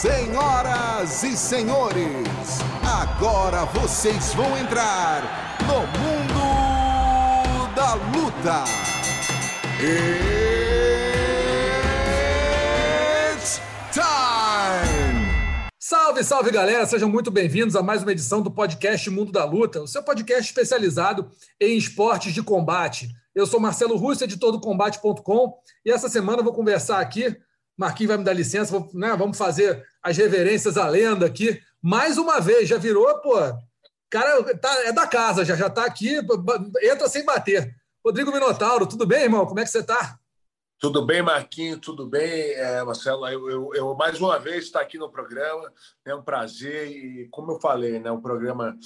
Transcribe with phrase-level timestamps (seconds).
[0.00, 8.62] Senhoras e senhores, agora vocês vão entrar no mundo da luta.
[13.42, 13.60] It's
[13.92, 14.04] time!
[15.80, 19.82] Salve, salve galera, sejam muito bem-vindos a mais uma edição do podcast Mundo da Luta,
[19.82, 21.28] o seu podcast especializado
[21.60, 23.08] em esportes de combate.
[23.34, 27.36] Eu sou Marcelo Russo, editor do Combate.com, e essa semana eu vou conversar aqui
[27.78, 31.62] Marquinhos vai me dar licença, vou, né, vamos fazer as reverências à lenda aqui.
[31.80, 33.34] Mais uma vez, já virou, pô,
[34.10, 36.16] cara tá, é da casa, já já está aqui,
[36.82, 37.72] entra sem bater.
[38.04, 39.46] Rodrigo Minotauro, tudo bem, irmão?
[39.46, 40.18] Como é que você está?
[40.80, 43.26] Tudo bem, Marquinhos, tudo bem, é, Marcelo.
[43.28, 45.72] Eu, eu, eu, mais uma vez estou aqui no programa,
[46.04, 48.76] é um prazer e, como eu falei, né, um programa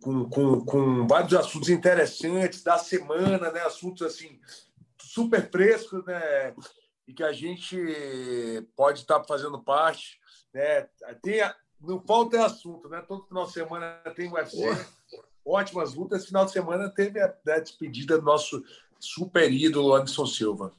[0.00, 4.40] com, com, com vários assuntos interessantes da semana, né, assuntos assim
[4.98, 6.54] super frescos, né,
[7.10, 7.76] e que a gente
[8.76, 10.20] pode estar fazendo parte.
[10.54, 10.86] Né?
[11.20, 11.40] Tem,
[11.80, 13.02] não falta assunto, né?
[13.06, 14.58] Todo final de semana tem UFC,
[15.44, 16.26] ótimas lutas.
[16.26, 18.62] Final de semana teve a, a despedida do nosso
[19.00, 20.72] super ídolo Anderson Silva.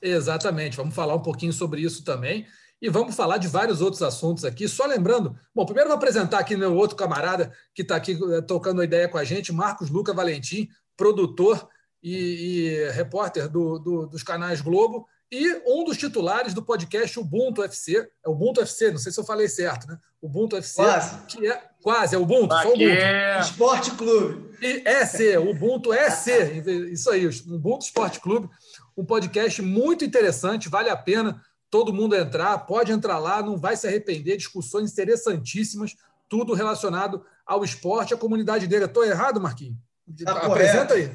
[0.00, 2.46] Exatamente, vamos falar um pouquinho sobre isso também.
[2.80, 4.66] E vamos falar de vários outros assuntos aqui.
[4.66, 8.80] Só lembrando, bom, primeiro vou apresentar aqui meu outro camarada que está aqui eh, tocando
[8.80, 11.68] a ideia com a gente, Marcos Luca Valentim, produtor
[12.02, 17.64] e, e repórter do, do, dos canais Globo e um dos titulares do podcast Ubuntu
[17.64, 19.98] FC, é Ubuntu FC, não sei se eu falei certo, né?
[20.20, 22.82] Ubuntu FC, quase, que é quase, é Ubuntu, só Ubuntu.
[22.82, 23.40] É...
[23.40, 24.54] Esporte Clube.
[24.60, 28.46] E EC, Ubuntu EC, isso aí, Ubuntu Esporte Clube,
[28.94, 33.74] um podcast muito interessante, vale a pena todo mundo entrar, pode entrar lá, não vai
[33.74, 35.96] se arrepender, discussões interessantíssimas,
[36.28, 38.84] tudo relacionado ao esporte, à comunidade dele.
[38.84, 39.78] Estou errado, Marquinhos?
[40.22, 40.92] Tá Apresenta correto.
[40.92, 41.10] aí.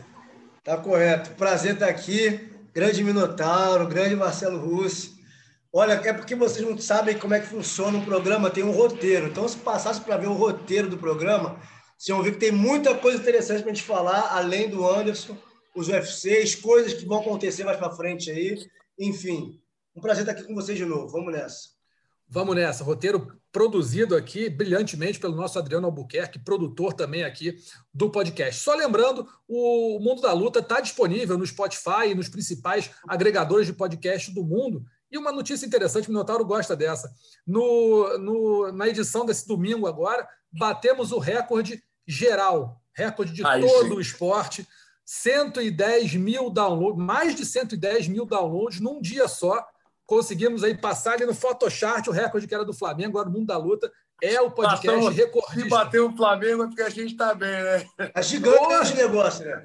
[0.64, 1.30] Tá correto.
[1.36, 5.18] Prazer estar aqui grande Minotauro, grande Marcelo Russi.
[5.74, 9.26] Olha, é porque vocês não sabem como é que funciona o programa, tem um roteiro.
[9.26, 11.60] Então, se passasse para ver o roteiro do programa,
[11.98, 15.36] vocês vão ver que tem muita coisa interessante para a gente falar, além do Anderson,
[15.76, 18.56] os UFCs, coisas que vão acontecer mais para frente aí.
[19.00, 19.60] Enfim,
[19.96, 21.08] um prazer estar aqui com vocês de novo.
[21.08, 21.70] Vamos nessa.
[22.30, 22.84] Vamos nessa.
[22.84, 27.58] Roteiro produzido aqui brilhantemente pelo nosso Adriano Albuquerque, produtor também aqui
[27.92, 28.64] do podcast.
[28.64, 33.74] Só lembrando, o Mundo da Luta está disponível no Spotify e nos principais agregadores de
[33.74, 34.86] podcast do mundo.
[35.12, 37.12] E uma notícia interessante, o Minotauro gosta dessa.
[37.48, 43.88] No, no, na edição desse domingo agora, batemos o recorde geral, recorde de Aí, todo
[43.88, 43.96] sim.
[43.96, 44.68] o esporte.
[45.04, 49.66] 110 mil downloads, mais de 110 mil downloads num dia só
[50.08, 53.46] conseguimos aí passar ali no Photoshop o recorde que era do Flamengo, agora o Mundo
[53.46, 53.92] da Luta.
[54.20, 55.62] É o podcast Passamos, recordista.
[55.62, 57.86] Se bater o Flamengo é porque a gente está bem, né?
[58.16, 59.64] É gigante esse negócio, né?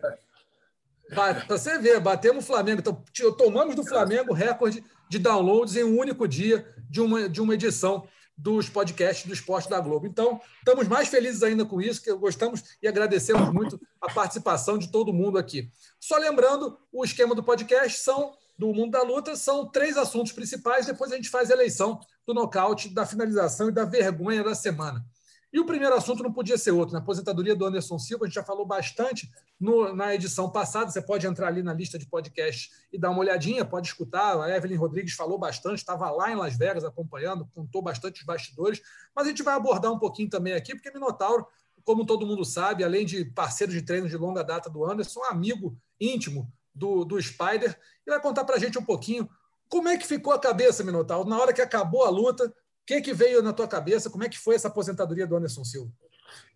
[1.15, 2.81] Para você ver, batemos o Flamengo.
[2.81, 3.03] Então,
[3.39, 8.07] tomamos do Flamengo recorde de downloads em um único dia de uma, de uma edição
[8.37, 10.07] dos podcasts do Esporte da Globo.
[10.07, 14.91] Então, estamos mais felizes ainda com isso, que gostamos e agradecemos muito a participação de
[14.91, 15.71] todo mundo aqui.
[16.01, 20.87] Só lembrando, o esquema do podcast são do mundo da luta são três assuntos principais.
[20.87, 25.05] Depois a gente faz a eleição do nocaute, da finalização e da vergonha da semana.
[25.53, 26.95] E o primeiro assunto não podia ser outro.
[26.95, 29.31] Na aposentadoria do Anderson Silva, a gente já falou bastante
[29.61, 30.91] no, na edição passada.
[30.91, 34.41] Você pode entrar ali na lista de podcast e dar uma olhadinha, pode escutar.
[34.41, 38.81] A Evelyn Rodrigues falou bastante, estava lá em Las Vegas acompanhando, contou bastante os bastidores.
[39.15, 41.47] Mas a gente vai abordar um pouquinho também aqui, porque Minotauro,
[41.85, 45.77] como todo mundo sabe, além de parceiro de treino de longa data do Anderson, amigo
[46.01, 49.29] íntimo do, do Spider e vai contar para a gente um pouquinho
[49.69, 52.53] como é que ficou a cabeça, Minotauro, na hora que acabou a luta, o
[52.87, 55.91] que, que veio na tua cabeça, como é que foi essa aposentadoria do Anderson Silva?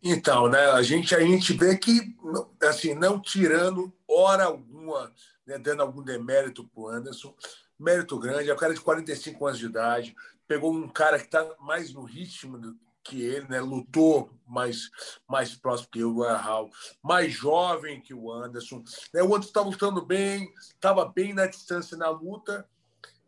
[0.03, 2.15] Então, né, a gente, a gente vê que,
[2.63, 5.13] assim, não tirando hora alguma,
[5.47, 7.35] né, dando algum demérito para o Anderson,
[7.79, 10.15] mérito grande, é um cara de 45 anos de idade,
[10.47, 13.61] pegou um cara que está mais no ritmo do, que ele, né?
[13.61, 14.91] Lutou mais,
[15.29, 16.71] mais próximo que o Hall,
[17.03, 18.83] mais jovem que o Anderson.
[19.13, 19.23] Né?
[19.23, 22.69] O Anderson estava lutando bem, estava bem na distância na luta,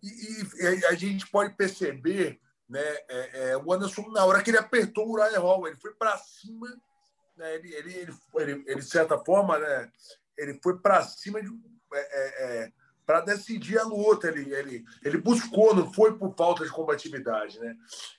[0.02, 4.58] e, e, a gente pode perceber né, é, é, o Anderson, na hora que ele
[4.58, 6.69] apertou o Uriah Hall, ele foi para cima,
[7.36, 9.90] né, ele, ele, ele, ele, ele, de certa forma, né,
[10.36, 11.48] ele foi para cima de.
[11.92, 12.72] É, é, é
[13.08, 14.28] para decidir a luta.
[14.28, 17.58] Ele, ele, ele buscou, não foi por falta de combatividade.
[17.58, 17.75] Né?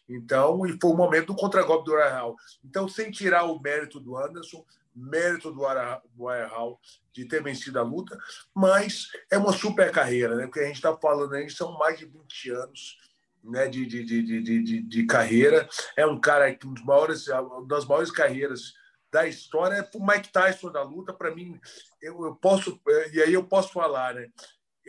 [0.10, 2.36] Então, e foi o momento do contragolpe do Arahal.
[2.66, 4.66] Então, sem tirar o mérito do Anderson,
[4.96, 6.82] mérito do Arahal
[7.14, 8.18] de ter vencido a luta,
[8.54, 10.46] mas é uma super carreira, né?
[10.46, 12.98] porque a gente está falando aí, são mais de 20 anos.
[13.42, 15.66] Né, de, de, de, de, de, carreira,
[15.96, 18.74] é um cara que um dos maiores, uma das maiores carreiras
[19.10, 21.14] da história é o Mike Tyson da luta.
[21.14, 21.58] Para mim,
[22.02, 22.78] eu, eu posso,
[23.14, 24.30] e aí eu posso falar, né?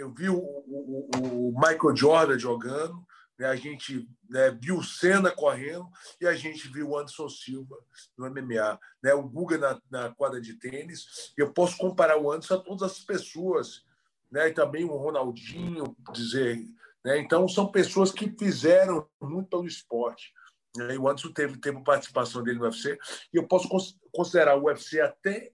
[0.01, 1.09] Eu vi o, o,
[1.49, 3.07] o, Michael Jordan jogando,
[3.39, 5.87] né, a gente né, viu o Senna correndo
[6.21, 7.77] e a gente viu o Anderson Silva
[8.17, 11.33] no MMA, né, o Guga na, na quadra de tênis.
[11.37, 13.85] Eu posso comparar o Anderson a todas as pessoas,
[14.31, 16.59] né, e também o Ronaldinho, dizer.
[17.05, 20.33] Né, então, são pessoas que fizeram muito pelo esporte.
[20.77, 22.99] Né, e o Anderson teve, teve participação dele no UFC,
[23.35, 23.69] e eu posso
[24.13, 25.53] considerar o UFC até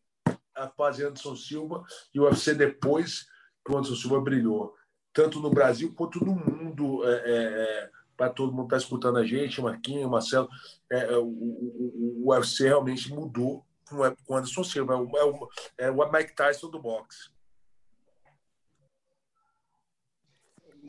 [0.55, 1.85] a fase Anderson Silva
[2.15, 3.27] e o UFC depois
[3.73, 4.75] o Anderson Silva brilhou
[5.13, 7.05] tanto no Brasil quanto no mundo.
[7.05, 10.49] É, é, é para todo mundo estar tá escutando a gente, Marquinhos, Marcelo,
[10.91, 15.49] é, é, o, o, o, UFC realmente mudou com o Anderson Silva, é o,
[15.79, 17.31] é o, Mike Tyson do boxe.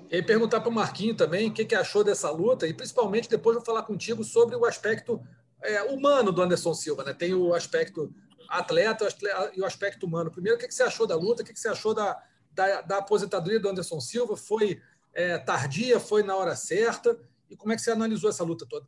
[0.09, 3.57] E perguntar para o Marquinho também o que, que achou dessa luta, e principalmente depois
[3.57, 5.21] vou falar contigo sobre o aspecto
[5.61, 7.03] é, humano do Anderson Silva.
[7.03, 7.13] Né?
[7.13, 8.13] Tem o aspecto
[8.47, 9.05] atleta
[9.53, 10.31] e o aspecto humano.
[10.31, 11.41] Primeiro, o que, que você achou da luta?
[11.41, 12.17] O que, que você achou da,
[12.57, 14.81] da, da aposentadoria do Anderson Silva foi
[15.13, 17.17] é, tardia, foi na hora certa?
[17.47, 18.87] E como é que você analisou essa luta toda?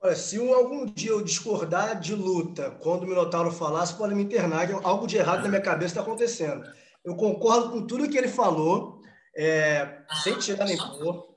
[0.00, 4.66] Olha, se algum dia eu discordar de luta quando o Minotauro falasse, pode me internar,
[4.66, 6.68] que algo de errado na minha cabeça está acontecendo.
[7.04, 9.00] Eu concordo com tudo que ele falou,
[9.36, 11.36] é, sem tirar nem pôr.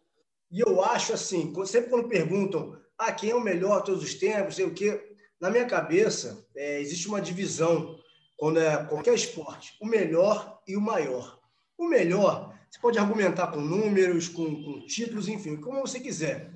[0.52, 4.56] E eu acho assim, sempre quando perguntam ah, quem é o melhor todos os tempos,
[4.56, 8.00] sei o quê, na minha cabeça é, existe uma divisão
[8.38, 11.40] quando é qualquer esporte, o melhor e o maior.
[11.78, 16.52] O melhor, você pode argumentar com números, com, com títulos, enfim, como você quiser.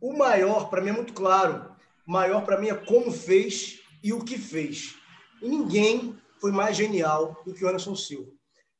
[0.00, 1.70] O maior, para mim, é muito claro.
[2.06, 4.94] O maior, para mim, é como fez e o que fez.
[5.40, 8.30] E ninguém foi mais genial do que o Anderson Silva.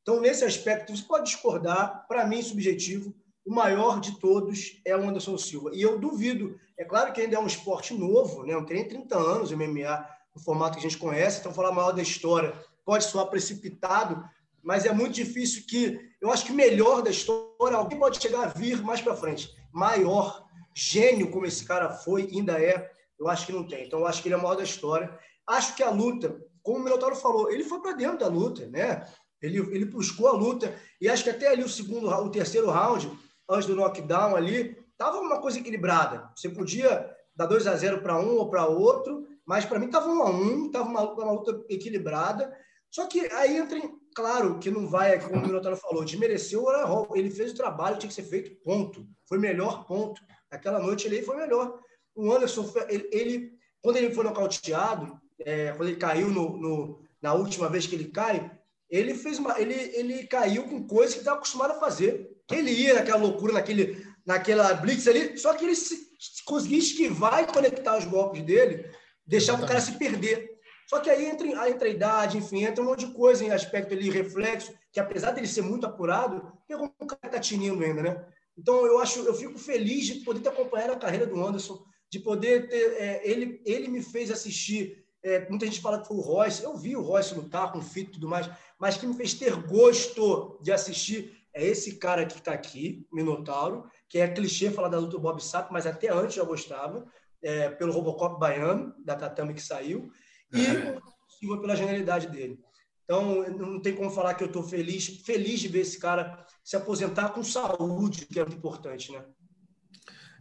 [0.01, 3.15] Então, nesse aspecto, você pode discordar, para mim, subjetivo,
[3.45, 5.71] o maior de todos é o Anderson Silva.
[5.73, 8.53] E eu duvido, é claro que ainda é um esporte novo, né?
[8.53, 11.39] não tem nem 30 anos MMA, no formato que a gente conhece.
[11.39, 12.53] Então, falar maior da história
[12.85, 14.23] pode soar precipitado,
[14.61, 15.99] mas é muito difícil que.
[16.21, 19.53] Eu acho que melhor da história, alguém pode chegar a vir mais para frente.
[19.71, 22.89] Maior, gênio como esse cara foi, ainda é,
[23.19, 23.85] eu acho que não tem.
[23.85, 25.17] Então, eu acho que ele é o maior da história.
[25.45, 29.05] Acho que a luta, como o Minotauro falou, ele foi para dentro da luta, né?
[29.41, 33.11] Ele, ele buscou a luta, e acho que até ali o segundo, o terceiro round,
[33.49, 36.31] antes do knockdown ali, tava uma coisa equilibrada.
[36.33, 40.09] Você podia dar 2 a 0 para um ou para outro, mas para mim estava
[40.09, 42.55] um a um, estava uma, uma, luta equilibrada.
[42.89, 46.69] Só que aí entra em, claro que não vai, como o Minotauro falou, desmereceu o
[46.69, 47.09] Arahol.
[47.15, 49.05] Ele fez o trabalho, tinha que ser feito, ponto.
[49.27, 50.21] Foi melhor, ponto.
[50.49, 51.79] Aquela noite ele foi melhor.
[52.15, 57.33] O Anderson, ele, ele quando ele foi nocauteado, é, quando ele caiu no, no, na
[57.33, 58.49] última vez que ele cai,
[58.89, 62.29] ele fez uma, ele, ele caiu com coisas que estava acostumado a fazer.
[62.51, 67.43] Ele ia naquela loucura, naquele, naquela blitz ali, só que ele se, se conseguia esquivar
[67.43, 68.89] e conectar os golpes dele
[69.25, 70.53] deixar o cara se perder.
[70.87, 73.93] Só que aí entra, entra a idade, enfim, entra um monte de coisa em aspecto
[73.93, 78.03] ali, reflexo, que apesar dele ser muito apurado, tem algum cara que tá tinindo ainda,
[78.03, 78.25] né?
[78.57, 82.19] Então eu acho, eu fico feliz de poder ter acompanhado a carreira do Anderson, de
[82.19, 85.03] poder ter, é, ele, ele me fez assistir.
[85.23, 87.81] É, muita gente fala que foi o Royce, eu vi o Royce lutar com o
[87.81, 92.25] Fito e tudo mais, mas que me fez ter gosto de assistir é esse cara
[92.25, 96.11] que está aqui, Minotauro, que é clichê falar da luta do Bob Sapp, mas até
[96.11, 97.05] antes eu já gostava
[97.43, 100.11] é, pelo Robocop baiano, da Tatame que saiu,
[100.51, 101.57] e é.
[101.59, 102.59] pela genialidade dele.
[103.03, 106.75] Então, não tem como falar que eu estou feliz, feliz de ver esse cara se
[106.75, 109.25] aposentar com saúde, que é muito importante, né?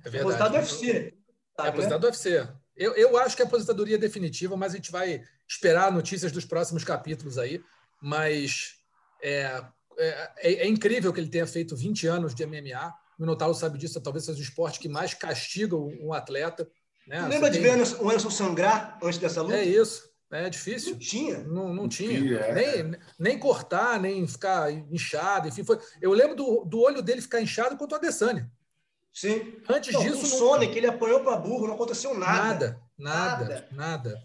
[0.04, 0.34] É verdade.
[0.34, 1.14] Aposentado do UFC.
[1.56, 1.98] Sabe, é aposentado né?
[1.98, 2.48] do UFC.
[2.76, 6.44] Eu, eu acho que a aposentadoria é definitiva, mas a gente vai esperar notícias dos
[6.44, 7.62] próximos capítulos aí.
[8.00, 8.76] Mas
[9.22, 9.62] é,
[9.98, 12.94] é, é, é incrível que ele tenha feito 20 anos de MMA.
[13.18, 16.68] O Minotauro sabe disso, talvez seja o esporte que mais castiga um atleta.
[17.06, 17.26] Né?
[17.28, 19.56] Lembra de ver o Anderson sangrar antes dessa luta?
[19.56, 20.10] É isso.
[20.30, 20.92] É difícil.
[20.92, 21.38] Não tinha.
[21.40, 22.36] Não, não tinha.
[22.36, 22.82] É.
[22.82, 25.48] Nem, nem cortar, nem ficar inchado.
[25.48, 25.78] Enfim, foi...
[26.00, 28.50] Eu lembro do, do olho dele ficar inchado contra o Adesanya.
[29.12, 29.56] Sim.
[29.68, 30.22] Antes não, disso.
[30.22, 32.80] O Sonic, ele apanhou para burro, não aconteceu nada.
[32.98, 34.22] Nada, nada, nada.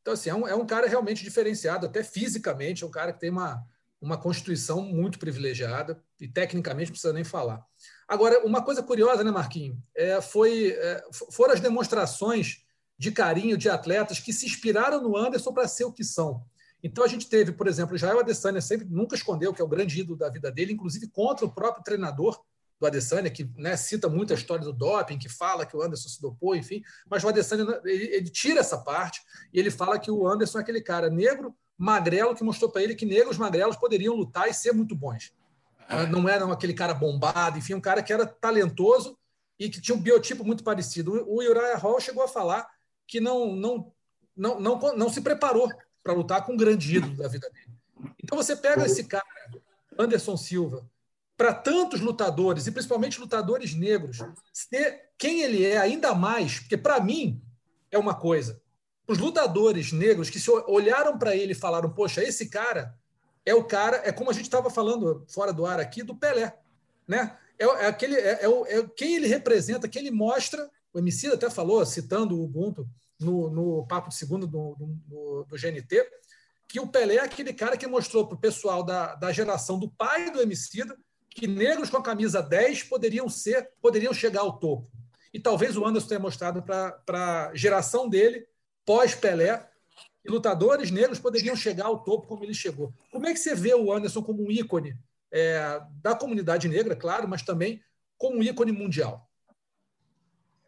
[0.00, 3.20] Então, assim, é um, é um cara realmente diferenciado, até fisicamente, é um cara que
[3.20, 3.62] tem uma,
[4.00, 7.62] uma constituição muito privilegiada e tecnicamente não precisa nem falar.
[8.08, 9.76] Agora, uma coisa curiosa, né, Marquinhos?
[9.94, 12.64] É, foi, é, foram as demonstrações
[12.98, 16.42] de carinho de atletas que se inspiraram no Anderson para ser o que são.
[16.82, 20.00] Então, a gente teve, por exemplo, Israel Adesanya sempre nunca escondeu que é o grande
[20.00, 22.40] ídolo da vida dele, inclusive contra o próprio treinador
[22.80, 26.08] do Adesanya, que né, cita muito a história do doping, que fala que o Anderson
[26.08, 26.82] se dopou, enfim.
[27.10, 29.20] Mas o Adesanya ele, ele tira essa parte
[29.52, 32.94] e ele fala que o Anderson é aquele cara negro, magrelo, que mostrou para ele
[32.94, 35.32] que negros magrelos poderiam lutar e ser muito bons.
[35.88, 39.18] Ah, não era aquele cara bombado, enfim, um cara que era talentoso
[39.58, 41.24] e que tinha um biotipo muito parecido.
[41.26, 42.68] O Uriah Hall chegou a falar
[43.06, 43.92] que não, não,
[44.36, 47.72] não, não, não se preparou para lutar com um grande ídolo da vida dele.
[48.22, 49.24] Então você pega esse cara,
[49.98, 50.86] Anderson Silva,
[51.38, 54.18] para tantos lutadores, e principalmente lutadores negros,
[54.52, 57.40] ser quem ele é ainda mais, porque para mim
[57.90, 58.60] é uma coisa.
[59.06, 62.94] Os lutadores negros que se olharam para ele e falaram: Poxa, esse cara
[63.48, 66.56] é o cara, é como a gente estava falando fora do ar aqui, do Pelé.
[67.06, 67.36] Né?
[67.58, 70.70] É, é aquele, é, é, é, quem ele representa, quem ele mostra.
[70.92, 72.88] O Emicida até falou, citando o Ubuntu
[73.18, 76.06] no, no Papo de Segundo do, do, do GNT,
[76.66, 79.88] que o Pelé é aquele cara que mostrou para o pessoal da, da geração do
[79.90, 80.96] pai do Emicida
[81.30, 84.90] que negros com a camisa 10 poderiam ser, poderiam chegar ao topo.
[85.32, 88.46] E talvez o Anderson tenha mostrado para a geração dele,
[88.84, 89.67] pós-Pelé,
[90.28, 92.92] lutadores negros poderiam chegar ao topo como ele chegou.
[93.10, 94.96] Como é que você vê o Anderson como um ícone
[95.30, 97.80] é, da comunidade negra, claro, mas também
[98.16, 99.28] como um ícone mundial?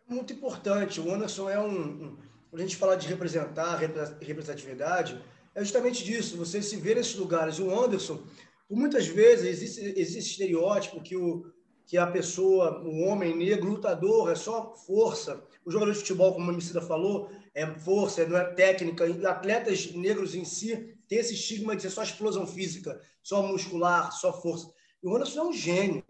[0.08, 1.00] Muito importante.
[1.00, 2.04] O Anderson é um.
[2.04, 2.18] um
[2.52, 5.22] a gente fala de representar, representatividade,
[5.54, 6.36] é justamente disso.
[6.36, 7.60] Você se vê nesses lugares.
[7.60, 8.20] O Anderson,
[8.68, 11.44] muitas vezes, existe, existe estereótipo que, o,
[11.86, 15.40] que a pessoa, o homem negro, lutador, é só força.
[15.64, 19.06] O jogador de futebol, como a Emicida falou, é força, não é técnica.
[19.06, 24.12] E atletas negros em si têm esse estigma de ser só explosão física, só muscular,
[24.12, 24.72] só força.
[25.02, 26.04] E o Anderson é um gênio.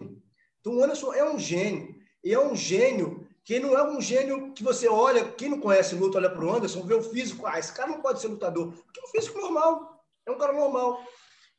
[0.60, 1.94] Então, o Anderson é um gênio.
[2.22, 5.94] E é um gênio que não é um gênio que você olha, quem não conhece
[5.94, 8.72] luta, olha para o Anderson, vê o físico, ah, esse cara não pode ser lutador.
[8.72, 11.02] Porque é um físico normal, é um cara normal.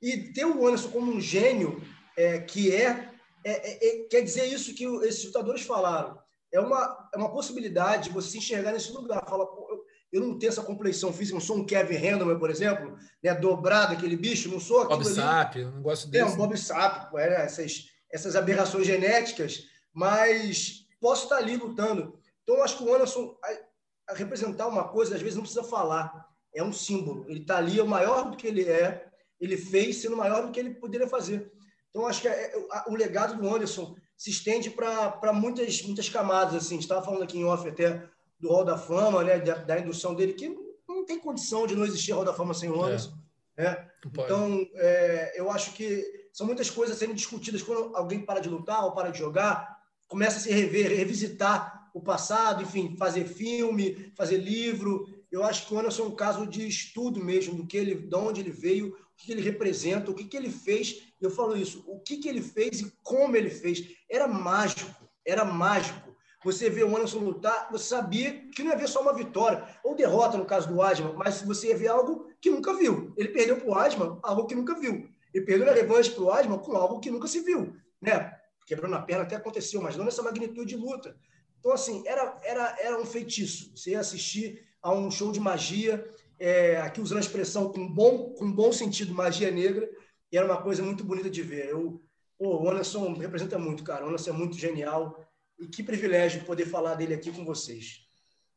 [0.02, 1.82] E ter o Anderson como um gênio,
[2.16, 3.12] é, que é,
[3.44, 6.21] é, é, quer dizer isso que esses lutadores falaram.
[6.52, 9.24] É uma, é uma possibilidade de você se enxergar nesse lugar.
[9.28, 12.98] Fala, eu, eu, não tenho essa complexão física, não sou um Kevin Randleman, por exemplo,
[13.24, 15.16] né, dobrado aquele bicho, não sou aquilo Bob ali.
[15.16, 16.24] Sapp, eu não gosto desse.
[16.24, 22.20] É, um Bob Sapp, é, essas, essas aberrações genéticas, mas posso estar ali lutando.
[22.44, 25.64] Então, eu acho que o Anderson, a, a representar uma coisa, às vezes não precisa
[25.64, 27.26] falar, é um símbolo.
[27.30, 30.52] Ele está ali, é o maior do que ele é, ele fez sendo maior do
[30.52, 31.52] que ele poderia fazer.
[31.90, 36.54] Então, acho que é, é, o legado do Anderson se estende para muitas, muitas camadas.
[36.54, 36.76] Assim.
[36.76, 38.08] A gente estava falando aqui em off até
[38.40, 40.56] do Hall da Fama, né, da, da, indução dele, que
[40.88, 42.86] não tem condição de não existir Hall da Fama sem o é.
[42.86, 43.18] Anderson.
[43.58, 43.64] É.
[43.64, 43.90] Né?
[44.06, 48.86] Então, é, eu acho que são muitas coisas sendo discutidas quando alguém para de lutar
[48.86, 54.38] ou para de jogar, começa a se rever, revisitar o passado, enfim, fazer filme, fazer
[54.38, 55.08] livro.
[55.32, 58.16] Eu acho que o Anderson é um caso de estudo mesmo do que ele, de
[58.16, 61.14] onde ele veio, que ele representa, o que, que ele fez.
[61.20, 63.96] Eu falo isso, o que, que ele fez e como ele fez.
[64.10, 64.90] Era mágico,
[65.26, 66.12] era mágico.
[66.44, 69.96] Você vê o Anderson lutar, você sabia que não ia ver só uma vitória, ou
[69.96, 73.14] derrota no caso do Adman, mas você ia ver algo que nunca viu.
[73.16, 75.08] Ele perdeu para o Adman, algo que nunca viu.
[75.32, 77.76] Ele perdeu na revanche para o Adman com algo que nunca se viu.
[78.02, 78.36] Né?
[78.66, 81.16] Quebrando a perna até aconteceu, mas não nessa magnitude de luta.
[81.60, 83.72] Então, assim, era, era, era um feitiço.
[83.76, 86.04] Você ia assistir a um show de magia,
[86.42, 89.88] é, aqui usando a expressão com bom, com bom sentido, magia negra,
[90.32, 91.70] e era uma coisa muito bonita de ver.
[91.70, 92.02] Eu,
[92.36, 94.04] pô, o Anderson representa muito, cara.
[94.04, 95.24] O Anderson é muito genial.
[95.60, 98.02] E que privilégio poder falar dele aqui com vocês.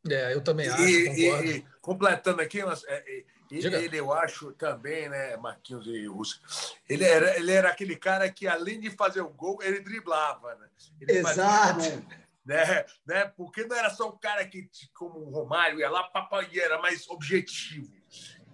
[0.09, 5.37] É, eu também acho, e, e, e completando aqui, é, ele, eu acho também, né,
[5.37, 6.41] Marquinhos e Russo,
[6.89, 10.69] ele era, ele era aquele cara que, além de fazer o gol, ele driblava, né?
[11.01, 12.03] Ele Exato.
[12.45, 12.85] Né?
[13.07, 13.25] né?
[13.37, 17.09] Porque não era só um cara que, como o Romário, ia lá, papai, era mais
[17.09, 17.91] objetivo.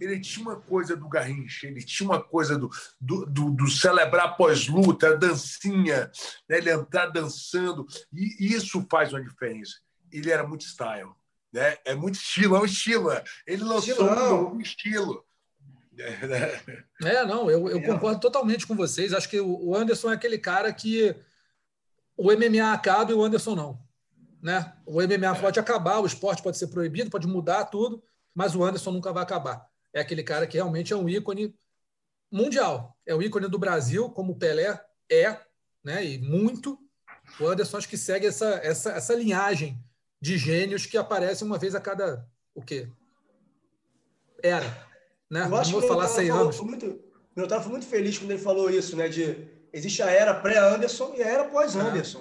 [0.00, 4.36] Ele tinha uma coisa do Garrincha, ele tinha uma coisa do, do, do, do celebrar
[4.36, 6.10] pós-luta, a dancinha,
[6.48, 6.56] né?
[6.56, 9.74] ele entrar dançando, e isso faz uma diferença.
[10.10, 11.10] Ele era muito style,
[11.52, 11.76] né?
[11.84, 13.10] é muito estilo, é um estilo.
[13.46, 14.54] Ele lançou Estilão.
[14.54, 15.24] um estilo.
[17.02, 19.12] É, não, eu, eu concordo totalmente com vocês.
[19.12, 21.14] Acho que o Anderson é aquele cara que
[22.20, 23.82] o MMA acaba e o Anderson não.
[24.42, 24.74] Né?
[24.84, 28.02] O MMA pode acabar, o esporte pode ser proibido, pode mudar tudo,
[28.34, 29.66] mas o Anderson nunca vai acabar.
[29.90, 31.54] É aquele cara que realmente é um ícone
[32.30, 32.94] mundial.
[33.06, 34.78] É o ícone do Brasil, como o Pelé
[35.10, 35.40] é,
[35.82, 36.04] né?
[36.04, 36.78] e muito.
[37.40, 39.82] O Anderson acho que segue essa, essa, essa linhagem
[40.20, 42.86] de gênios que aparecem uma vez a cada o quê?
[44.42, 44.86] Era.
[45.30, 45.46] Né?
[45.46, 46.60] Eu acho Não vou falar 100 anos.
[46.60, 47.00] Muito,
[47.34, 49.08] meu estava muito feliz quando ele falou isso, né?
[49.08, 52.20] De Existe a era pré-Anderson e a era pós-Anderson.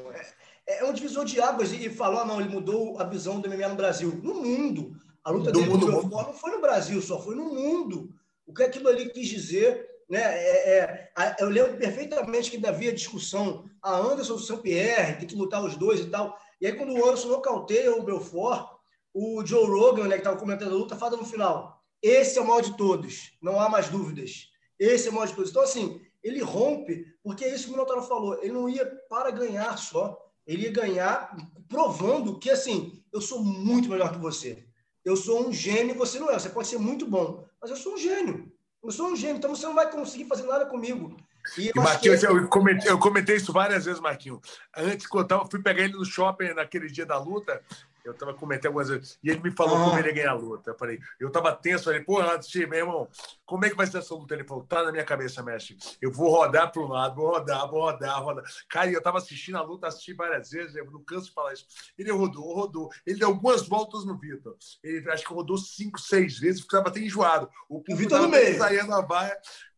[0.68, 1.72] É, é, um divisor de águas.
[1.72, 4.20] E falou, ah, não, ele mudou a visão do MMA no Brasil.
[4.24, 4.96] No mundo.
[5.24, 6.10] A luta do dele mundo, mundo.
[6.10, 8.14] não foi no Brasil, só foi no mundo.
[8.46, 9.88] O que aquilo ali quis dizer.
[10.10, 10.22] Né?
[10.22, 13.66] É, é, eu lembro perfeitamente que havia discussão.
[13.82, 16.38] A Anderson e o Saint-Pierre, tem que lutar os dois e tal.
[16.60, 18.80] E aí, quando o Anderson nocauteia o Belfort,
[19.14, 22.48] o Joe Rogan, né, que estava comentando a luta, fala no final: esse é o
[22.48, 24.50] maior de todos, não há mais dúvidas.
[24.78, 25.50] Esse é o maior de todos.
[25.50, 29.32] Então, assim, ele rompe, porque é isso que o Minotauro falou, ele não ia para
[29.32, 31.36] ganhar só, ele ia ganhar
[31.68, 34.66] provando que, assim, eu sou muito melhor que você.
[35.06, 36.34] Eu sou um gênio, você não é.
[36.34, 38.52] Você pode ser muito bom, mas eu sou um gênio.
[38.84, 41.16] Eu sou um gênio, então você não vai conseguir fazer nada comigo.
[41.58, 44.40] E, e Marquinhos, eu, comentei, eu comentei isso várias vezes, Marquinhos.
[44.76, 47.62] Antes, quando eu fui pegar ele no shopping naquele dia da luta,
[48.04, 49.20] eu tava comentando algumas vezes.
[49.24, 49.86] E ele me falou ah.
[49.86, 50.72] como ele ia ganhar a luta.
[50.72, 51.86] Eu falei, eu tava tenso.
[51.86, 53.08] Falei, pô, antes, meu irmão,
[53.46, 54.34] como é que vai ser essa luta?
[54.34, 55.78] Ele falou, tá na minha cabeça, mestre.
[56.02, 58.44] Eu vou rodar para um lado, vou rodar, vou rodar, rodar.
[58.70, 61.66] Cara, eu tava assistindo a luta, assisti várias vezes, eu não canso de falar isso.
[61.98, 62.90] Ele rodou, rodou.
[63.06, 64.56] Ele deu algumas voltas no Vitor.
[64.84, 67.50] Ele acho que rodou cinco, seis vezes, ficava até enjoado.
[67.68, 68.58] O, o Vitor no meio.
[68.58, 69.38] Saindo a baia.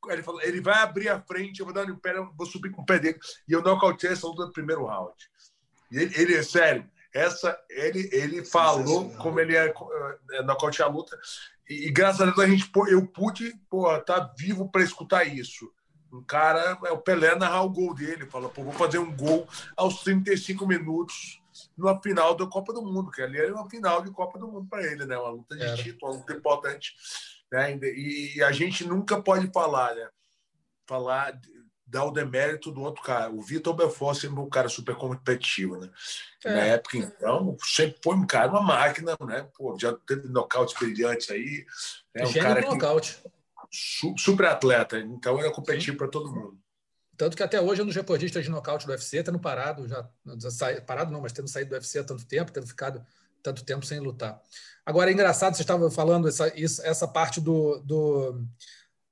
[0.10, 2.82] Ele falou, ele vai abrir a frente, eu vou dar um pé, vou subir com
[2.82, 3.20] o pé dele.
[3.48, 5.13] E eu nocauteei essa luta no primeiro round.
[5.92, 9.74] E ele, ele sério, essa ele, ele falou como ele é,
[10.34, 11.20] é nocautear a luta.
[11.70, 15.72] E, e, graças a Deus a gente, eu pude pô, tá vivo para escutar isso.
[16.12, 19.48] Um cara, é o Pelé narrar o gol dele, fala, pô, vou fazer um gol
[19.77, 21.41] aos 35 minutos
[21.77, 24.68] numa final da Copa do Mundo, que ali era uma final de Copa do Mundo
[24.70, 25.18] para ele, né?
[25.18, 26.94] Uma luta de título, uma luta importante.
[27.51, 27.77] Né?
[27.77, 30.08] E a gente nunca pode falar, né?
[30.88, 31.39] Falar
[31.91, 33.29] dar o demérito do outro cara.
[33.29, 35.89] O Vitor Belfort sempre um cara super competitivo, né?
[36.43, 36.55] É.
[36.55, 39.48] Na época, então, sempre foi um cara, uma máquina, né?
[39.55, 41.65] Pô, já teve nocaute brilhantes aí.
[42.15, 42.25] Né?
[42.25, 43.21] Um cara que, nocaute.
[44.17, 46.57] Super atleta, então era competitivo para todo mundo.
[47.17, 50.10] Tanto que até hoje é um dos recordistas de nocaute do UFC, tendo parado, já,
[50.88, 53.05] parado não, mas tendo saído do UFC há tanto tempo, tendo ficado
[53.43, 54.41] tanto tempo sem lutar.
[54.86, 58.43] Agora, é engraçado, você estava falando essa, essa parte do, do,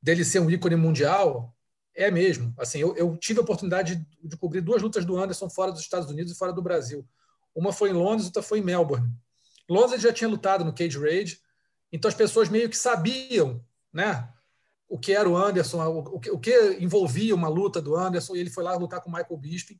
[0.01, 1.55] dele ser um ícone mundial,
[1.99, 2.53] é mesmo.
[2.57, 6.09] Assim, eu, eu tive a oportunidade de, cobrir duas lutas do Anderson fora dos Estados
[6.09, 7.05] Unidos e fora do Brasil.
[7.53, 9.11] Uma foi em Londres, outra foi em Melbourne.
[9.69, 11.41] Londres ele já tinha lutado no Cage Rage,
[11.91, 14.29] então as pessoas meio que sabiam, né?
[14.87, 18.39] O que era o Anderson, o, que, o que envolvia uma luta do Anderson, e
[18.39, 19.79] ele foi lá lutar com Michael Bisping.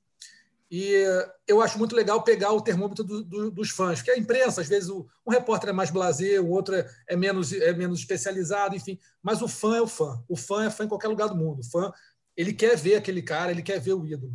[0.71, 1.03] E
[1.47, 4.67] eu acho muito legal pegar o termômetro do, do, dos fãs, porque a imprensa, às
[4.67, 8.75] vezes, o, um repórter é mais blazer, o outro é, é, menos, é menos especializado,
[8.75, 8.99] enfim.
[9.21, 10.23] Mas o fã é o fã.
[10.27, 11.61] O fã é fã em qualquer lugar do mundo.
[11.61, 11.91] O fã
[12.39, 14.33] ele quer ver aquele cara, ele quer ver o ídolo.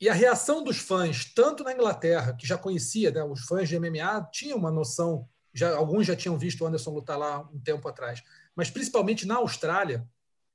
[0.00, 3.78] E a reação dos fãs, tanto na Inglaterra, que já conhecia, né, os fãs de
[3.78, 7.86] MMA tinham uma noção, já, alguns já tinham visto o Anderson lutar lá um tempo
[7.86, 8.22] atrás,
[8.56, 10.08] mas principalmente na Austrália,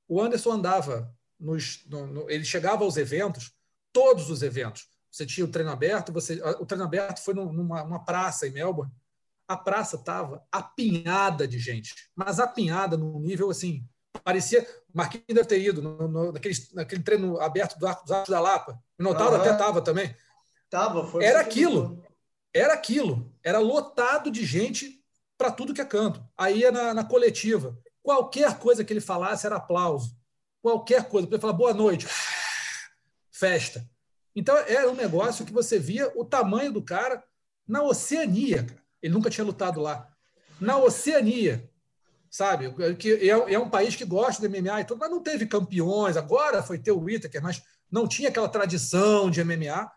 [0.08, 3.52] o Anderson andava, nos, no, no, ele chegava aos eventos,
[3.92, 4.88] todos os eventos.
[5.08, 8.92] Você tinha o treino aberto, você, o treino aberto foi numa praça em Melbourne,
[9.46, 13.88] a praça estava apinhada de gente, mas apinhada num nível assim,
[14.22, 14.66] parecia.
[14.92, 18.40] Marquinhos deve ter ido no, no, naquele, naquele treino aberto do Arco dos Arcos da
[18.40, 18.78] Lapa.
[18.98, 19.40] Minotauro uhum.
[19.40, 20.14] até estava também.
[20.70, 22.02] Tava, foi Era aquilo.
[22.52, 23.32] Era aquilo.
[23.42, 25.04] Era lotado de gente
[25.36, 26.24] para tudo que é canto.
[26.36, 27.78] Aí ia na, na, coletiva.
[28.02, 30.16] Qualquer coisa que ele falasse era aplauso.
[30.62, 31.28] Qualquer coisa.
[31.28, 32.06] Ele falar boa noite.
[33.30, 33.86] Festa.
[34.34, 37.22] Então era um negócio que você via o tamanho do cara
[37.66, 38.66] na Oceania.
[39.02, 40.08] Ele nunca tinha lutado lá.
[40.60, 41.70] Na Oceania
[42.30, 42.72] sabe?
[42.96, 46.16] Que é, é, um país que gosta do MMA e tudo, mas não teve campeões.
[46.16, 49.90] Agora foi ter o Whittaker, mas não tinha aquela tradição de MMA.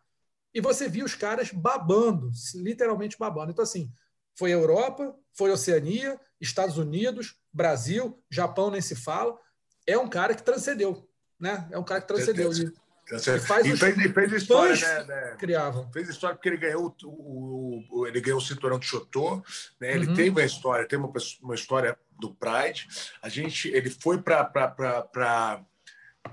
[0.54, 3.52] E você via os caras babando, literalmente babando.
[3.52, 3.92] Então, assim,
[4.36, 9.38] foi Europa, foi Oceania, Estados Unidos, Brasil, Japão nem se fala.
[9.86, 11.08] É um cara que transcendeu,
[11.40, 11.68] né?
[11.72, 12.52] É um cara que transcendeu.
[12.54, 12.74] E
[13.18, 15.36] faz e fez, os, fez história, né, né?
[15.38, 15.92] Criavam.
[15.92, 19.44] Fez história porque ele ganhou o, o, ele ganhou o cinturão de Chotô,
[19.80, 19.94] né?
[19.94, 20.14] Ele uhum.
[20.14, 22.88] tem uma história, tem uma, uma história do Pride.
[23.22, 25.66] A gente, ele foi para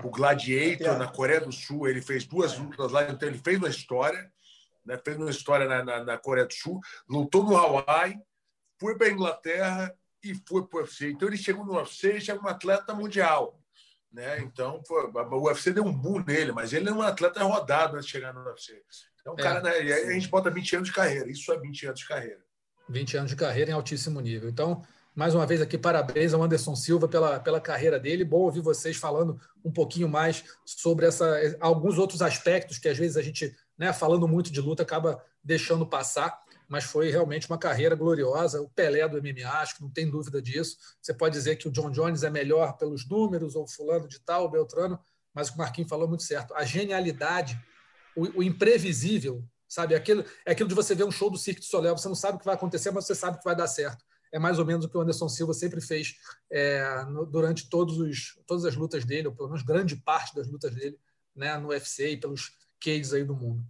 [0.03, 1.87] o Gladiator na Coreia do Sul.
[1.87, 4.31] Ele fez duas lutas lá, então ele fez uma história,
[4.85, 4.99] né?
[5.03, 8.19] Fez uma história na, na, na Coreia do Sul, lutou no Hawaii,
[8.79, 11.09] foi para a Inglaterra e foi para o UFC.
[11.09, 13.59] Então ele chegou no UFC e chegou um atleta mundial.
[14.11, 14.39] Né?
[14.39, 18.05] Então, pô, o UFC deu um boom nele, mas ele é um atleta rodado antes
[18.05, 18.81] de chegar no UFC.
[19.21, 21.29] Então, é, cara, né, a gente bota 20 anos de carreira.
[21.29, 22.39] Isso é 20 anos de carreira.
[22.89, 24.49] 20 anos de carreira em altíssimo nível.
[24.49, 24.81] Então,
[25.13, 28.23] mais uma vez aqui, parabéns ao Anderson Silva pela, pela carreira dele.
[28.23, 33.17] Bom ouvir vocês falando um pouquinho mais sobre essa, alguns outros aspectos que às vezes
[33.17, 37.95] a gente, né, falando muito de luta, acaba deixando passar mas foi realmente uma carreira
[37.95, 38.61] gloriosa.
[38.61, 40.77] O Pelé do MMA, acho que não tem dúvida disso.
[41.01, 44.45] Você pode dizer que o John Jones é melhor pelos números, ou fulano de tal,
[44.45, 44.99] o Beltrano,
[45.33, 46.53] mas o que o Marquinhos falou muito certo.
[46.55, 47.59] A genialidade,
[48.15, 49.95] o, o imprevisível, sabe?
[49.95, 52.35] Aquilo, é aquilo de você ver um show do Cirque du Soleil, você não sabe
[52.35, 54.03] o que vai acontecer, mas você sabe que vai dar certo.
[54.31, 56.15] É mais ou menos o que o Anderson Silva sempre fez
[56.51, 60.47] é, no, durante todos os, todas as lutas dele, ou pelo menos grande parte das
[60.47, 60.99] lutas dele
[61.33, 63.63] né, no UFC e pelos cages aí do mundo.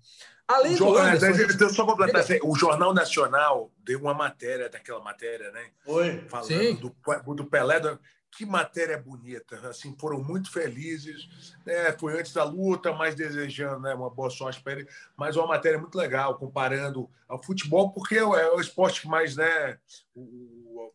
[0.47, 1.73] Além o, do Anderson, gente...
[1.73, 5.71] só completar, assim, o Jornal Nacional deu uma matéria daquela matéria, né?
[5.85, 6.25] Oi.
[6.29, 7.79] Falando do, do Pelé.
[7.81, 7.99] Do...
[8.31, 11.27] Que matéria bonita, assim, foram muito felizes.
[11.65, 11.91] Né?
[11.99, 15.79] Foi antes da luta, mais desejando né, uma boa sorte para ele, mas uma matéria
[15.79, 19.77] muito legal, comparando ao futebol, porque é o esporte que mais, né,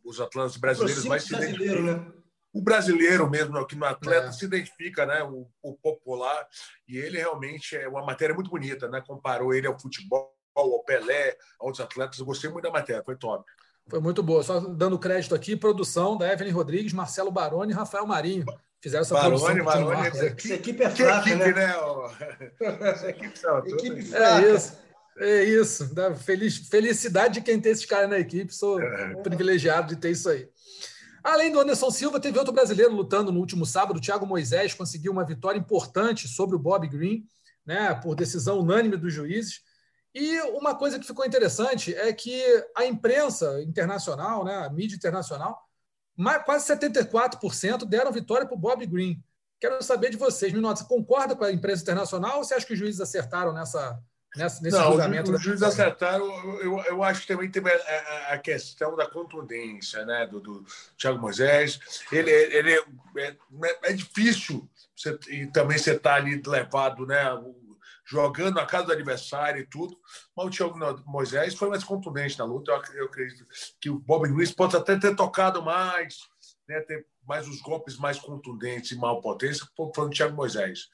[0.05, 1.83] os atletas brasileiros mais se identificam.
[1.83, 2.13] Né?
[2.53, 4.33] O brasileiro mesmo, que no atleta é.
[4.33, 5.23] se identifica, né?
[5.23, 6.47] O, o, popular.
[6.87, 9.03] E ele realmente é uma matéria muito bonita, né?
[9.07, 12.19] Comparou ele ao futebol, ao Pelé, a outros atletas.
[12.19, 13.45] Eu gostei muito da matéria, foi top.
[13.89, 14.43] Foi muito boa.
[14.43, 18.45] Só dando crédito aqui, produção da Evelyn Rodrigues, Marcelo Baroni e Rafael Marinho.
[18.81, 19.65] Fizeram essa Baroni, produção.
[19.65, 21.67] Baroni, essa, essa equipe é fraca, equipe, né?
[21.67, 22.91] né?
[22.91, 24.43] essa equipe, não, equipe fraca.
[24.43, 24.83] É isso.
[25.19, 25.95] É isso.
[25.95, 28.53] Da feliz, felicidade de quem tem esses caras na equipe.
[28.53, 29.15] Sou é.
[29.23, 30.49] privilegiado de ter isso aí.
[31.23, 33.99] Além do Anderson Silva, teve outro brasileiro lutando no último sábado.
[33.99, 37.25] O Thiago Moisés conseguiu uma vitória importante sobre o Bob Green,
[37.65, 39.61] né, por decisão unânime dos juízes.
[40.15, 42.43] E uma coisa que ficou interessante é que
[42.77, 45.59] a imprensa internacional, né, a mídia internacional,
[46.45, 49.23] quase 74% deram vitória para o Bob Green.
[49.61, 52.73] Quero saber de vocês, Minota, você concorda com a imprensa internacional ou você acha que
[52.73, 55.33] os juízes acertaram nessa, nessa nesse Não, julgamento?
[55.33, 56.27] Os juízes acertaram.
[56.61, 60.65] Eu, eu acho que também tem a, a questão da contundência né, do, do
[60.97, 61.79] Thiago Moisés.
[62.11, 62.83] Ele, ele é,
[63.19, 63.37] é,
[63.85, 67.25] é difícil você, e também você está ali levado, né?
[68.05, 69.99] jogando a casa do adversário e tudo.
[70.37, 72.73] Mas o Thiago Moisés foi mais contundente na luta.
[72.95, 73.47] Eu, acredito
[73.81, 76.29] que o Bob Luiz pode até ter tocado mais,
[76.69, 80.89] né, ter mais os golpes mais contundentes e mal potência, foi o Thiago Moisés.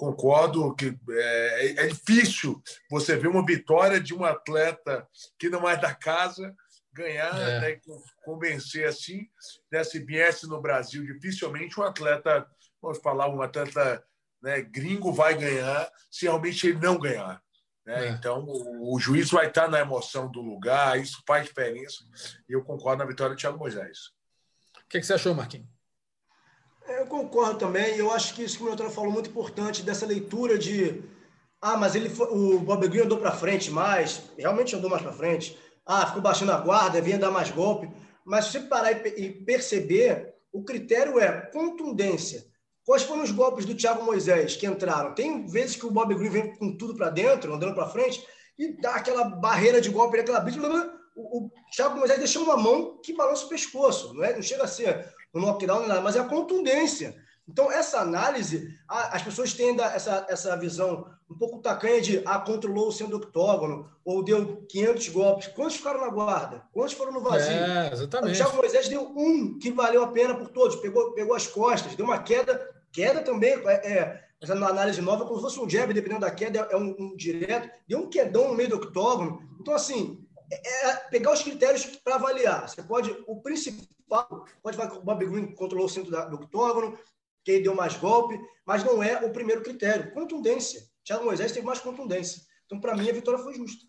[0.00, 5.06] Concordo que é, é, difícil você ver uma vitória de um atleta
[5.38, 6.56] que não é da casa
[6.90, 7.60] ganhar é.
[7.60, 7.80] né,
[8.24, 9.28] convencer assim.
[9.70, 12.48] Né, se viesse no Brasil, dificilmente um atleta,
[12.80, 14.02] vamos falar, um atleta
[14.42, 17.42] né, gringo vai ganhar se realmente ele não ganhar.
[17.84, 18.06] Né?
[18.06, 18.08] É.
[18.08, 22.02] Então, o, o, juiz vai estar na emoção do lugar, isso faz diferença.
[22.48, 23.98] E eu concordo na vitória do Thiago Moisés.
[24.78, 25.68] O que, que você achou, Marquinhos?
[26.90, 27.96] É, eu concordo também.
[27.96, 31.02] Eu acho que isso que o Milton falou muito importante dessa leitura de
[31.62, 35.12] ah, mas ele foi, o Bob Green andou para frente mais, realmente andou mais para
[35.12, 35.56] frente.
[35.86, 37.88] Ah, ficou baixando a guarda, vinha dar mais golpe.
[38.24, 42.44] Mas se você parar e perceber, o critério é contundência.
[42.84, 45.14] Quais foram os golpes do Thiago Moisés que entraram?
[45.14, 48.26] Tem vezes que o Bob Green vem com tudo para dentro, andando para frente,
[48.58, 50.58] e dá aquela barreira de golpe, aquela blitz,
[51.14, 54.14] o, o Thiago Moisés deixou uma mão que balança o pescoço.
[54.14, 54.34] Não, é?
[54.34, 57.16] não chega a ser um knockdown, nada, mas é a contundência.
[57.48, 62.88] Então, essa análise, as pessoas têm essa, essa visão um pouco tacanha de ah, controlou
[62.88, 65.46] o centro do octógono, ou deu 500 golpes.
[65.48, 66.62] Quantos ficaram na guarda?
[66.72, 67.52] Quantos foram no vazio?
[67.52, 68.34] É, exatamente.
[68.34, 71.94] O Thiago Moisés deu um que valeu a pena por todos, pegou, pegou as costas,
[71.94, 75.92] deu uma queda Queda também, é, é, uma análise nova, como se fosse um jab,
[75.92, 77.70] dependendo da queda, é um, um direto.
[77.86, 79.42] Deu um quedão no meio do octógono.
[79.60, 82.68] Então, assim, é, é pegar os critérios para avaliar.
[82.68, 86.36] Você pode, o principal, pode falar que o Bob Green controlou o centro da, do
[86.36, 86.98] octógono,
[87.44, 90.12] que ele deu mais golpe, mas não é o primeiro critério.
[90.12, 90.82] Contundência.
[91.04, 92.42] Thiago Moisés teve mais contundência.
[92.66, 93.84] Então, para mim, a vitória foi justa.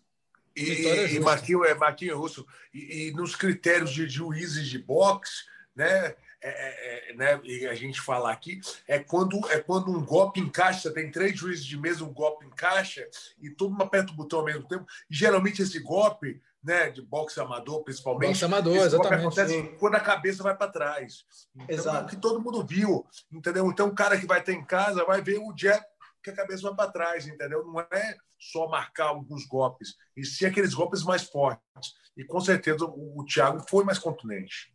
[0.54, 5.44] E, e Marquinhos, é, Marquinhos Russo, e, e, nos critérios de juízes de boxe,
[5.74, 6.14] né?
[6.44, 10.40] É, é, é, né, e a gente falar aqui, é quando, é quando um golpe
[10.40, 13.08] encaixa, tem três juízes de mesa, um golpe encaixa
[13.40, 14.84] e todo mundo aperta o botão ao mesmo tempo.
[15.08, 19.20] E, geralmente esse golpe, né, de boxe amador principalmente, boxe amador, exatamente.
[19.20, 19.76] acontece sim.
[19.78, 21.24] quando a cabeça vai para trás.
[21.54, 21.96] Então, Exato.
[21.98, 23.66] É o que todo mundo viu, entendeu?
[23.68, 25.82] Então o cara que vai ter em casa vai ver o jab
[26.22, 27.64] que a cabeça vai para trás, entendeu?
[27.64, 31.94] Não é só marcar alguns golpes, e sim aqueles golpes mais fortes.
[32.16, 34.72] E com certeza o, o Thiago foi mais contundente.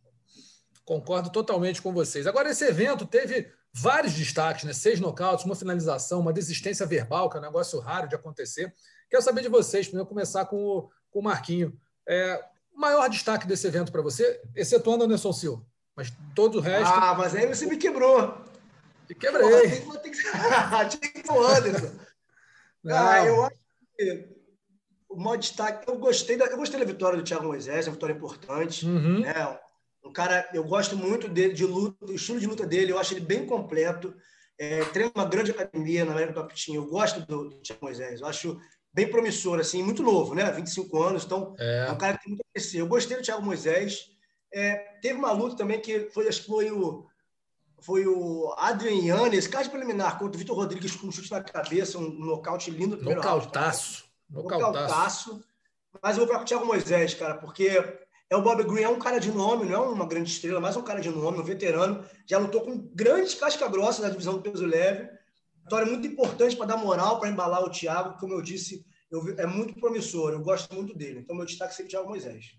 [0.84, 2.26] Concordo totalmente com vocês.
[2.26, 4.72] Agora, esse evento teve vários destaques, né?
[4.72, 8.74] Seis nocautes, uma finalização, uma desistência verbal, que é um negócio raro de acontecer.
[9.10, 11.78] Quero saber de vocês, primeiro começar com o, o Marquinho.
[12.06, 15.62] É, o maior destaque desse evento para você, excetuando Anderson Silva,
[15.96, 16.94] mas todo o resto.
[16.94, 18.38] Ah, mas aí você me quebrou.
[19.08, 19.80] Me quebrei.
[20.02, 20.30] Tem que ser
[21.32, 21.92] o Anderson.
[22.86, 23.56] Ah, eu acho
[23.96, 24.38] que
[25.08, 28.14] o maior destaque, eu gostei da, eu gostei da vitória do Thiago Moisés, uma vitória
[28.14, 28.86] importante.
[28.86, 29.20] Uhum.
[29.20, 29.58] Né?
[30.04, 33.14] Um cara, eu gosto muito dele, de luta, do estilo de luta dele, eu acho
[33.14, 34.14] ele bem completo.
[34.58, 36.76] É, treina uma grande academia na América Top Team.
[36.76, 38.60] Eu gosto do, do Thiago Moisés, eu acho
[38.98, 40.50] bem promissor, assim, muito novo, né?
[40.50, 42.80] 25 anos, então é, é um cara que tem muito a crescer.
[42.80, 44.10] Eu gostei do Thiago Moisés.
[44.52, 47.06] É, teve uma luta também que foi, acho que foi o,
[47.80, 51.96] foi o Adrian Yannis, caso preliminar, contra o Vitor Rodrigues com um chute na cabeça,
[51.96, 52.96] um, nocaute lindo.
[52.96, 54.04] Nocautaço.
[54.28, 54.72] Nocautaço.
[54.72, 55.44] Nocautaço.
[56.02, 57.68] Mas eu vou para o Thiago Moisés, cara, porque
[58.28, 60.74] é o Bob Green, é um cara de nome, não é uma grande estrela, mas
[60.74, 62.04] é um cara de nome, um veterano.
[62.26, 65.08] Já lutou com grandes casca-grossa na divisão do peso leve.
[65.68, 69.44] Vitória muito importante para dar moral, para embalar o Thiago, como eu disse, eu, é
[69.44, 71.20] muito promissor, eu gosto muito dele.
[71.20, 72.54] Então, meu destaque seria o Thiago Moisés.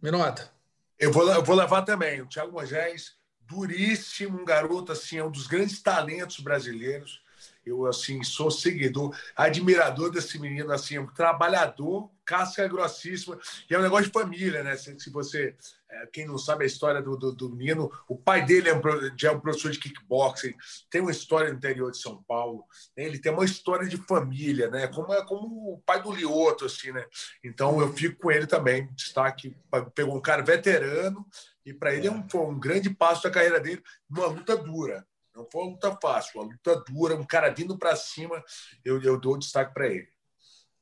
[0.00, 0.48] Minota.
[0.96, 2.22] Eu vou, eu vou levar também.
[2.22, 7.20] O Thiago Moisés, duríssimo, um garoto, assim, é um dos grandes talentos brasileiros.
[7.66, 13.36] eu assim sou seguidor, admirador desse menino, assim, um trabalhador, casca grossíssima,
[13.68, 14.76] e é um negócio de família, né?
[14.76, 15.56] Se, se você,
[15.90, 18.80] é, quem não sabe a história do, do, do, menino, o pai dele é um,
[19.18, 20.54] já é um professor de kickboxing,
[20.88, 22.64] tem uma história no interior de São Paulo,
[22.96, 23.02] né?
[23.02, 24.86] ele tem uma história de família, né?
[24.86, 27.04] Como é como o pai do Lioto, assim, né?
[27.42, 29.56] Então eu fico com ele também, destaque,
[29.92, 31.26] pegou um cara veterano,
[31.66, 35.04] e para ele é um, foi um grande passo da carreira dele, numa luta dura.
[35.34, 38.40] Não foi uma luta fácil, uma luta dura, um cara vindo para cima,
[38.84, 40.08] eu, eu dou destaque para ele.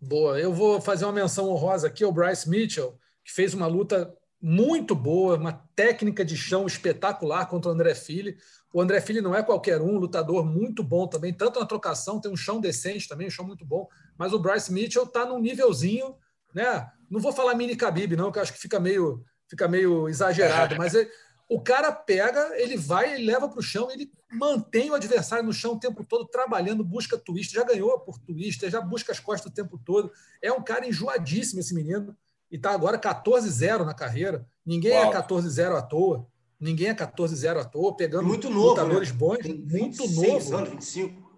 [0.01, 4.15] Boa, eu vou fazer uma menção honrosa aqui ao Bryce Mitchell, que fez uma luta
[4.41, 8.37] muito boa, uma técnica de chão espetacular contra o André Fili.
[8.73, 12.31] O André Fili não é qualquer um, lutador muito bom também, tanto na trocação, tem
[12.31, 16.15] um chão decente também, um chão muito bom, mas o Bryce Mitchell está num nívelzinho,
[16.55, 16.89] né?
[17.11, 20.77] Não vou falar mini Khabib, não, que eu acho que fica meio, fica meio exagerado,
[20.79, 21.11] mas ele,
[21.49, 25.53] o cara pega, ele vai, ele leva para o chão, ele mantém o adversário no
[25.53, 29.51] chão o tempo todo, trabalhando, busca twist, já ganhou por twist, já busca as costas
[29.51, 30.13] o tempo todo.
[30.43, 32.15] É um cara enjoadíssimo esse menino,
[32.51, 34.47] e está agora 14-0 na carreira.
[34.65, 35.13] Ninguém é Uau.
[35.13, 36.27] é 14-0 à toa.
[36.61, 39.17] Ninguém é 14-0 à toa, pegando muito novo, lutadores né?
[39.17, 39.39] bons.
[39.47, 40.57] muito novo.
[40.57, 41.29] Anos, 25.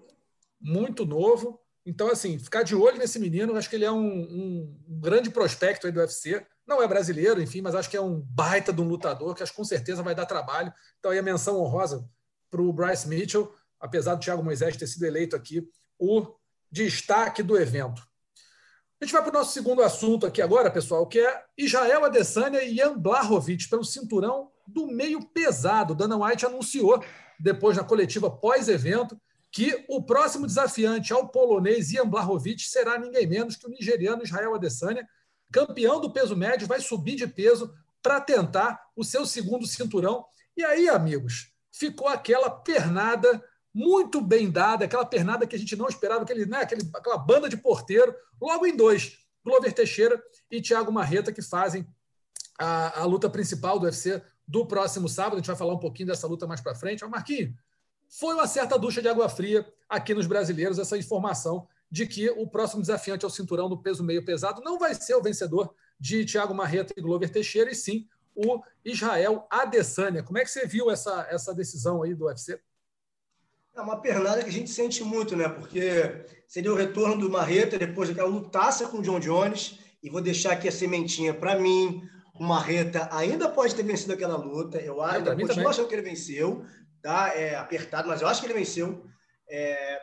[0.61, 1.61] Muito novo.
[1.85, 5.31] Então, assim, ficar de olho nesse menino, acho que ele é um, um, um grande
[5.31, 8.81] prospecto aí do UFC não é brasileiro, enfim, mas acho que é um baita de
[8.81, 10.73] um lutador que acho que com certeza vai dar trabalho.
[10.99, 12.09] Então, aí a menção honrosa
[12.49, 16.27] para o Bryce Mitchell, apesar do Thiago Moisés ter sido eleito aqui o
[16.71, 18.03] destaque do evento.
[19.01, 22.63] A gente vai para o nosso segundo assunto aqui agora, pessoal, que é Israel Adesanya
[22.63, 25.95] e Jan Blachowicz pelo cinturão do meio pesado.
[25.95, 27.03] Dana White anunciou,
[27.39, 29.19] depois na coletiva pós-evento,
[29.51, 34.55] que o próximo desafiante ao polonês Ian Blachowicz será ninguém menos que o nigeriano Israel
[34.55, 35.09] Adesanya,
[35.53, 40.25] campeão do peso médio, vai subir de peso para tentar o seu segundo cinturão.
[40.57, 45.89] E aí, amigos, ficou aquela pernada muito bem dada, aquela pernada que a gente não
[45.89, 50.93] esperava, aquele, né, aquele, aquela banda de porteiro, logo em dois, Glover Teixeira e Thiago
[50.93, 51.87] Marreta, que fazem
[52.59, 55.35] a, a luta principal do UFC do próximo sábado.
[55.35, 57.05] A gente vai falar um pouquinho dessa luta mais para frente.
[57.05, 57.55] Ó, Marquinhos,
[58.09, 62.47] foi uma certa ducha de água fria aqui nos brasileiros essa informação de que o
[62.47, 66.55] próximo desafiante ao cinturão do peso meio pesado não vai ser o vencedor de Thiago
[66.55, 70.23] Marreta e Glover Teixeira, e sim o Israel Adesanya.
[70.23, 72.59] Como é que você viu essa, essa decisão aí do UFC?
[73.75, 75.49] É uma pernada que a gente sente muito, né?
[75.49, 79.79] Porque seria o retorno do Marreta depois daquela lutaça com o John Jones.
[80.03, 82.03] E vou deixar aqui a sementinha para mim.
[82.35, 84.79] O Marreta ainda pode ter vencido aquela luta.
[84.79, 86.65] Eu é, ainda continuo achando que ele venceu.
[87.03, 87.35] Tá?
[87.35, 89.05] É apertado, mas eu acho que ele venceu.
[89.49, 90.01] É,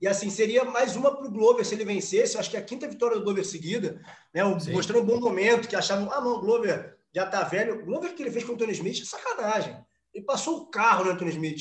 [0.00, 2.36] e assim, seria mais uma para o Glover se ele vencesse.
[2.36, 4.00] Acho que é a quinta vitória do Glover seguida,
[4.32, 4.44] né?
[4.44, 7.80] mostrando um bom momento, que achavam, ah, não, o Glover já tá velho.
[7.80, 9.76] O Glover que ele fez com o Tony Smith é sacanagem.
[10.12, 11.60] Ele passou o carro no Anthony Smith.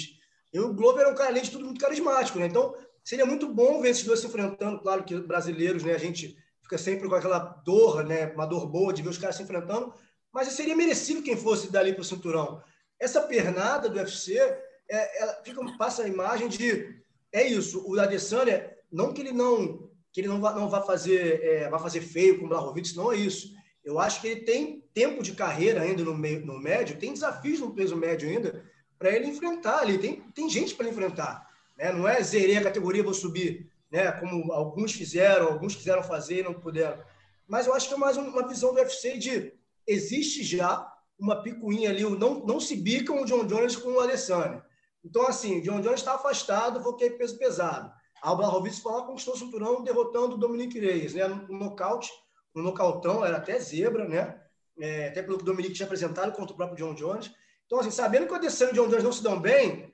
[0.54, 2.48] E o Glover é um cara, além de tudo, muito carismático, né?
[2.48, 4.80] Então, seria muito bom ver esses dois se enfrentando.
[4.80, 5.94] Claro que brasileiros, né?
[5.94, 8.28] A gente fica sempre com aquela dor, né?
[8.34, 9.94] Uma dor boa de ver os caras se enfrentando.
[10.34, 12.62] Mas seria merecido quem fosse dali para o cinturão.
[13.00, 17.05] Essa pernada do UFC, é, ela fica, passa a imagem de
[17.36, 17.84] é isso.
[17.86, 22.00] O Adesanya, não que ele não que ele não vá, não vá fazer é, fazer
[22.00, 23.54] feio com o Blachowicz, não é isso.
[23.84, 27.60] Eu acho que ele tem tempo de carreira ainda no, meio, no médio, tem desafios
[27.60, 28.64] no peso médio ainda
[28.98, 29.98] para ele enfrentar ali.
[29.98, 31.46] Tem, tem gente para enfrentar.
[31.78, 31.92] Né?
[31.92, 34.10] Não é zerei a categoria, vou subir, né?
[34.14, 37.04] como alguns fizeram, alguns quiseram fazer e não puderam.
[37.46, 39.54] Mas eu acho que é mais uma visão do UFC de
[39.86, 44.64] existe já uma picuinha ali, não, não se bicam o John Jones com o Adesanya.
[45.06, 47.94] Então, assim, John Jones está afastado, vou querer peso pesado.
[48.24, 51.28] A Blachowicz foi lá, conquistou o cinturão, derrotando o Dominique Reyes, né?
[51.28, 52.10] No nocaute,
[52.56, 54.42] no nocautão, era até zebra, né?
[54.80, 57.32] É, até pelo que o Dominique tinha apresentado contra o próprio John Jones.
[57.68, 59.94] Então, assim, sabendo que o Adesanya e o John Jones não se dão bem,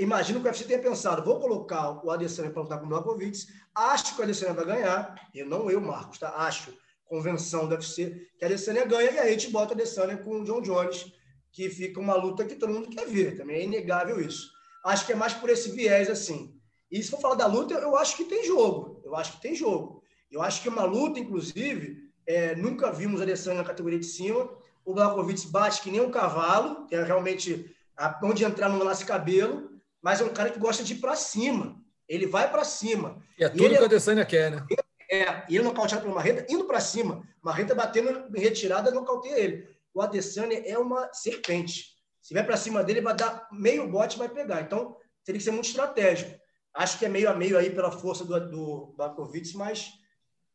[0.00, 3.46] imagino que o UFC tenha pensado, vou colocar o Adesanya para lutar com o Blachowicz,
[3.74, 6.30] acho que o Adesanya vai ganhar, e não eu, Marcos, tá?
[6.30, 6.72] Acho,
[7.04, 10.40] convenção do UFC, que a Adesanya ganha, e aí a gente bota a Adesanya com
[10.40, 11.12] o John Jones,
[11.56, 14.52] que fica uma luta que todo mundo quer ver, também é inegável isso.
[14.84, 16.54] Acho que é mais por esse viés assim.
[16.92, 19.00] E se for falar da luta, eu acho que tem jogo.
[19.02, 20.02] Eu acho que tem jogo.
[20.30, 24.50] Eu acho que uma luta, inclusive, é, nunca vimos a Alessandro na categoria de cima.
[24.84, 29.06] O Blakovic bate que nem um cavalo, que é realmente a, onde entrar no nasce
[29.06, 29.70] cabelo,
[30.02, 31.80] mas é um cara que gosta de ir para cima.
[32.06, 33.16] Ele vai para cima.
[33.38, 34.66] E é tudo e que o Adesanya quer, né?
[35.10, 37.26] É, e ele nocauteado pelo Marreta, indo para cima.
[37.42, 41.96] Marreta batendo em retirada, nocauteia ele o Adesanya é uma serpente.
[42.20, 44.60] Se vai para cima dele, vai dar meio bote vai pegar.
[44.60, 46.38] Então, teria que ser muito estratégico.
[46.74, 49.90] Acho que é meio a meio aí pela força do, do Bakovic, mas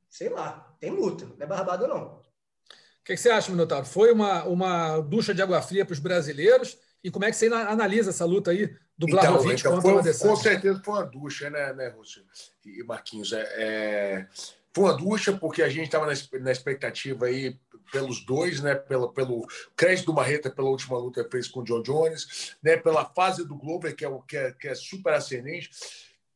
[0.08, 1.26] sei lá, tem luta.
[1.26, 2.20] Não é barbada, não.
[2.20, 3.84] O que, que, você acha, Minotauro?
[3.84, 7.48] Foi uma, uma ducha de água fria para os brasileiros E como é que você
[7.48, 10.30] analisa essa luta aí do Blahovic então, então, contra foi, o Adesanya?
[10.30, 12.24] Com certeza foi uma ducha, né, né Rússio
[12.64, 13.34] e Marquinhos?
[13.34, 14.28] É, é,
[14.72, 17.60] foi uma ducha porque a gente estava na, na, expectativa aí
[17.92, 21.64] pelos dois, né, pelo, pelo crédito do Marreta pela última luta que fez com o
[21.64, 25.70] John Jones, né, pela fase do Glover, que é, que é, que é super ascendente.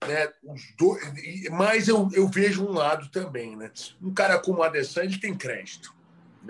[0.05, 3.55] Né, os dois, mas eu, eu vejo um lado também.
[3.55, 3.71] Né?
[4.01, 5.95] Um cara como o Adesanya ele tem crédito.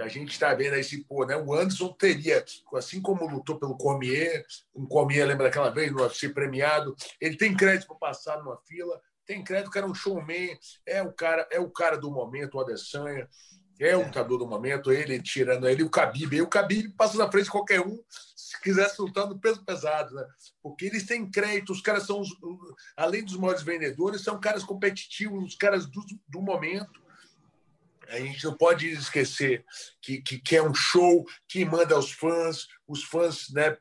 [0.02, 1.38] A gente está vendo aí se, pô, né?
[1.38, 6.30] O Anderson teria, assim como lutou pelo Cormier, o Cormier lembra daquela vez, no UFC
[6.30, 10.58] premiado, ele tem crédito para passar numa fila, tem crédito, o cara é um showman,
[10.86, 13.28] é o cara, é o cara do momento, o Adesanya,
[13.80, 17.30] é o lutador do momento, ele tirando ele, o Khabib, e o Khabib passa na
[17.30, 18.00] frente de qualquer um,
[18.36, 20.26] se quisesse lutando peso pesado, né?
[20.62, 22.22] Porque eles têm crédito, os caras são,
[22.96, 27.04] além dos maiores vendedores, são caras competitivos, os caras do, do momento,
[28.08, 29.66] a gente não pode esquecer
[30.02, 33.78] que, que, que, é um show que manda aos fãs, os fãs, né,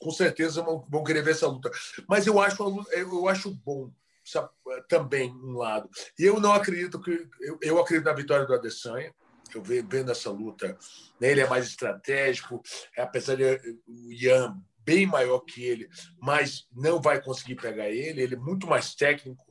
[0.00, 1.70] com certeza vão, vão querer ver essa luta.
[2.08, 3.92] Mas eu acho, eu acho bom
[4.24, 4.48] sabe,
[4.88, 5.88] também um lado.
[6.18, 7.28] Eu não acredito que.
[7.40, 9.14] Eu, eu acredito na vitória do Adesanya.
[9.56, 10.78] Eu vendo essa luta,
[11.18, 12.62] né, ele é mais estratégico,
[12.96, 15.88] apesar de o Ian bem maior que ele,
[16.20, 18.22] mas não vai conseguir pegar ele.
[18.22, 19.44] Ele é muito mais técnico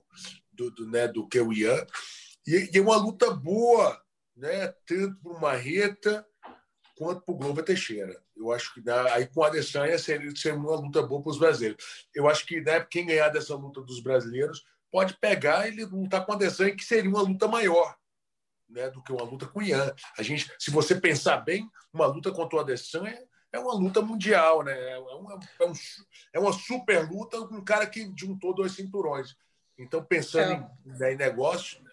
[0.51, 1.85] do, do, né, do que o Ian.
[2.47, 3.99] E, e é uma luta boa
[4.37, 6.25] né, tanto para o Marreta
[6.97, 8.21] quanto para o Globo Teixeira.
[8.35, 11.39] Eu acho que né, aí com a Adesanya seria, seria uma luta boa para os
[11.39, 11.83] brasileiros.
[12.13, 16.33] Eu acho que né, quem ganhar dessa luta dos brasileiros pode pegar e lutar com
[16.33, 17.95] a Adesanya, que seria uma luta maior
[18.69, 19.93] né, do que uma luta com o Ian.
[20.17, 24.63] A gente, se você pensar bem, uma luta contra o Adesanya é uma luta mundial,
[24.63, 24.91] né?
[24.91, 25.73] É uma, é, um,
[26.33, 29.35] é uma super luta com um cara que juntou dois cinturões.
[29.77, 30.69] Então, pensando é.
[30.85, 31.85] em, né, em negócio,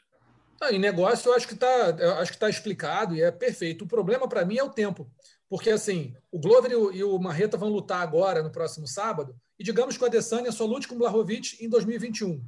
[0.63, 1.93] ah, em negócio, eu acho que está
[2.39, 3.83] tá explicado e é perfeito.
[3.85, 5.11] O problema para mim é o tempo.
[5.49, 9.35] Porque, assim, o Glover e o, e o Marreta vão lutar agora, no próximo sábado,
[9.59, 12.41] e digamos que o Adesanya só lute com o Blahovic em 2021.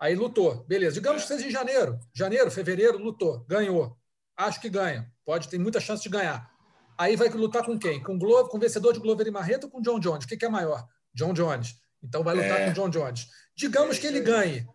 [0.00, 0.94] Aí lutou, beleza.
[0.94, 2.00] Digamos que seja em janeiro.
[2.14, 3.96] Janeiro, fevereiro, lutou, ganhou.
[4.34, 5.12] Acho que ganha.
[5.24, 6.50] Pode ter muita chance de ganhar.
[6.96, 8.02] Aí vai lutar com quem?
[8.02, 10.24] Com, Glover, com o vencedor de Glover e Marreta ou com John Jones?
[10.24, 10.86] O que, que é maior?
[11.14, 11.74] John Jones.
[12.02, 12.66] Então vai lutar é.
[12.66, 13.28] com John Jones.
[13.54, 14.66] Digamos que ele ganhe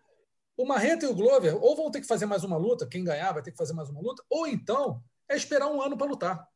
[0.56, 3.32] o Marreta e o Glover ou vão ter que fazer mais uma luta, quem ganhar
[3.32, 6.48] vai ter que fazer mais uma luta, ou então é esperar um ano para lutar.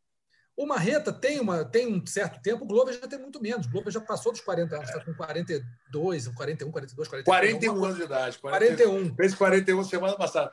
[0.61, 3.67] O Marreta tem, uma, tem um certo tempo, o Glover já tem muito menos.
[3.67, 7.25] O Glover já passou dos 40 anos, está com 42, 41, 42, 41.
[7.25, 8.39] 41 anos de idade.
[8.39, 9.15] 41.
[9.15, 10.53] Fez 41 semana passada.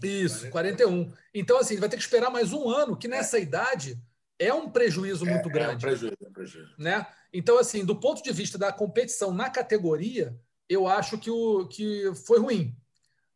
[0.00, 1.12] Isso, 41.
[1.34, 3.42] Então, assim, vai ter que esperar mais um ano, que nessa é.
[3.42, 4.00] idade
[4.38, 5.72] é um prejuízo é, muito grande.
[5.72, 6.74] É um prejuízo, é um prejuízo.
[6.78, 7.04] Né?
[7.32, 12.12] Então, assim, do ponto de vista da competição na categoria, eu acho que, o, que
[12.26, 12.76] foi ruim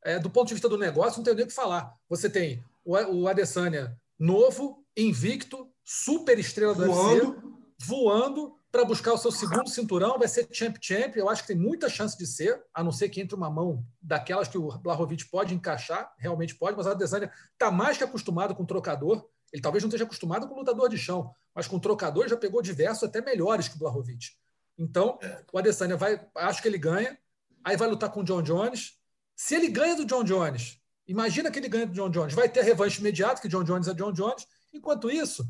[0.05, 1.97] é, do ponto de vista do negócio, não tem nem o que falar.
[2.09, 7.29] Você tem o, o Adesanya novo, invicto, super estrela do voando.
[7.29, 7.53] UFC,
[7.85, 11.14] voando para buscar o seu segundo cinturão, vai ser champ champ.
[11.14, 13.85] Eu acho que tem muita chance de ser, a não ser que entre uma mão
[14.01, 18.55] daquelas que o Blahovic pode encaixar, realmente pode, mas o Adesanya está mais que acostumado
[18.55, 19.29] com trocador.
[19.53, 23.05] Ele talvez não esteja acostumado com lutador de chão, mas com trocador já pegou diversos
[23.05, 24.31] até melhores que o Blahovic.
[24.79, 25.45] Então, é.
[25.53, 27.18] o Adesanya vai, acho que ele ganha,
[27.62, 28.97] aí vai lutar com o John Jones,
[29.37, 32.62] se ele ganha do John Jones, imagina que ele ganha do John Jones, vai ter
[32.62, 34.47] revanche imediato, que John Jones é John Jones.
[34.73, 35.47] Enquanto isso,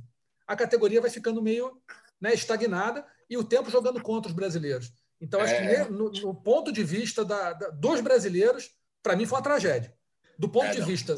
[0.47, 1.81] a categoria vai ficando meio
[2.21, 4.93] né, estagnada e o tempo jogando contra os brasileiros.
[5.21, 5.85] Então, acho é.
[5.85, 8.71] que no, no, ponto de vista da, da, dos brasileiros,
[9.03, 9.95] para mim foi uma tragédia.
[10.39, 10.87] Do ponto é, de não.
[10.87, 11.17] vista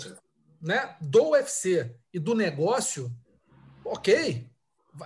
[0.60, 3.10] né, do UFC e do negócio,
[3.84, 4.46] ok.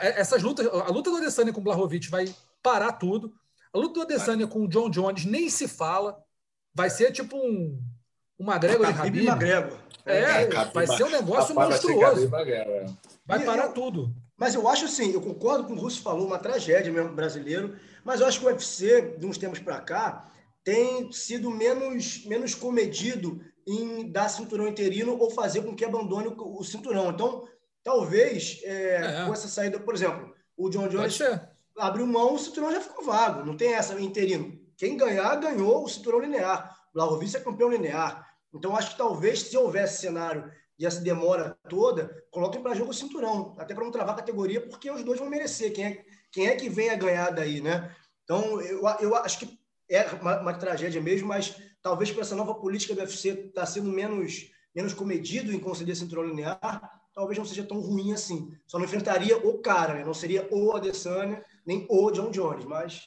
[0.00, 3.32] É, essas lutas, a luta do Adesanya com o Blahovic vai parar tudo.
[3.72, 6.20] A luta do Adesanya com o John Jones nem se fala.
[6.74, 7.80] Vai ser tipo um,
[8.38, 9.28] um McGregor de Habib.
[10.04, 12.30] É, é vai ser um negócio monstruoso.
[13.28, 14.14] Vai, parar eu, tudo.
[14.38, 18.20] Mas eu acho assim, eu concordo com o Russo falou, uma tragédia mesmo brasileiro, mas
[18.20, 20.32] eu acho que o UFC, de uns tempos para cá,
[20.64, 26.58] tem sido menos, menos comedido em dar cinturão interino ou fazer com que abandone o,
[26.58, 27.10] o cinturão.
[27.10, 27.46] Então,
[27.84, 29.26] talvez, é, é.
[29.26, 31.18] com essa saída, por exemplo, o John Jones
[31.76, 34.58] abriu mão, o cinturão já ficou vago, não tem essa interino.
[34.76, 36.74] Quem ganhar, ganhou o cinturão linear.
[36.90, 38.26] O Blahovic é campeão linear.
[38.54, 42.94] Então, acho que talvez, se houvesse cenário e essa demora toda, coloquem para jogo o
[42.94, 45.72] cinturão, até para não travar a categoria, porque os dois vão merecer.
[45.72, 47.94] Quem é, quem é que vem a ganhar daí, né?
[48.22, 49.58] Então, eu, eu acho que
[49.90, 53.66] é uma, uma tragédia mesmo, mas talvez por essa nova política do UFC estar tá
[53.66, 58.52] sendo menos, menos comedido em conceder cinturão linear, talvez não seja tão ruim assim.
[58.66, 60.04] Só não enfrentaria o cara, né?
[60.04, 63.06] não seria o Adesanya, nem o John Jones, mas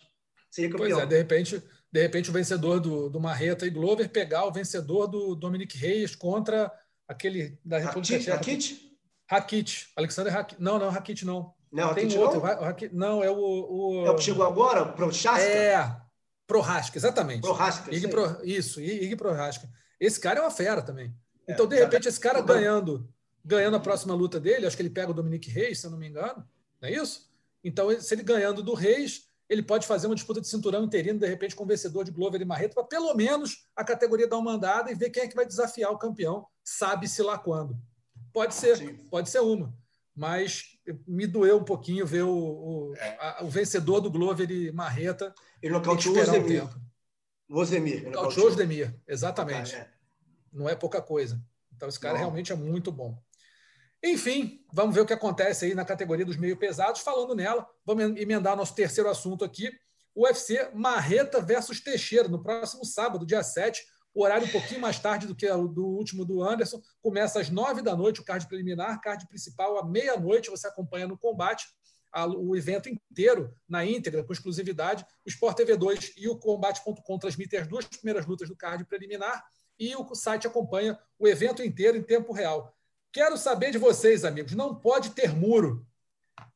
[0.50, 0.98] seria campeão.
[0.98, 4.52] Pois é, de repente, de repente o vencedor do, do Marreta e Glover pegar o
[4.52, 6.70] vencedor do Dominic Reis contra
[7.12, 8.36] aquele da República Tcheca.
[8.36, 8.98] Rakit?
[9.30, 9.92] Rakit.
[9.96, 10.62] Alexander Rakit.
[10.62, 11.54] Não, não, Rakit não.
[11.72, 12.42] Não, tem outro.
[12.92, 14.06] Não, é o, o.
[14.06, 14.86] É o que chegou agora?
[14.86, 15.42] Pro Chasca?
[15.42, 16.02] É.
[16.46, 17.42] Prohasca, exatamente.
[17.42, 19.70] Prohasca, Ig Pro, Isso, Ig Prohasca.
[19.98, 21.16] Esse cara é uma fera também.
[21.48, 23.08] É, então, de repente, esse cara ganhando,
[23.44, 25.98] ganhando a próxima luta dele, acho que ele pega o Dominique Reis, se eu não
[25.98, 26.46] me engano,
[26.82, 27.32] não é isso?
[27.64, 31.28] Então, se ele ganhando do Reis, ele pode fazer uma disputa de cinturão interino, de
[31.28, 34.54] repente, com o vencedor de Glover e Marreta, para pelo menos a categoria dar uma
[34.54, 37.78] andada e ver quem é que vai desafiar o campeão, sabe-se lá quando.
[38.32, 38.96] Pode ser, Sim.
[39.10, 39.76] pode ser uma.
[40.16, 43.18] Mas me doeu um pouquinho ver o, o, é.
[43.20, 45.36] a, o vencedor do Glover e Marreta.
[45.62, 46.70] Ele nocauteou o Zemir.
[47.50, 48.06] O Zemir.
[48.06, 49.76] Nocauteou o Zemir, exatamente.
[49.76, 49.90] Ah, é.
[50.54, 51.44] Não é pouca coisa.
[51.76, 52.22] Então, esse cara Não.
[52.22, 53.22] realmente é muito bom.
[54.04, 57.02] Enfim, vamos ver o que acontece aí na categoria dos meio pesados.
[57.02, 59.72] Falando nela, vamos emendar nosso terceiro assunto aqui.
[60.16, 63.82] UFC Marreta versus Teixeira, no próximo sábado, dia 7.
[64.14, 66.82] O horário um pouquinho mais tarde do que o do último do Anderson.
[67.00, 70.50] Começa às nove da noite o card preliminar, card principal à meia-noite.
[70.50, 71.68] Você acompanha no combate
[72.12, 75.06] a, o evento inteiro na íntegra, com exclusividade.
[75.26, 79.44] O Sport TV 2 e o Combate.com transmitem as duas primeiras lutas do card preliminar
[79.80, 82.76] e o site acompanha o evento inteiro em tempo real.
[83.12, 84.54] Quero saber de vocês, amigos.
[84.54, 85.86] Não pode ter muro.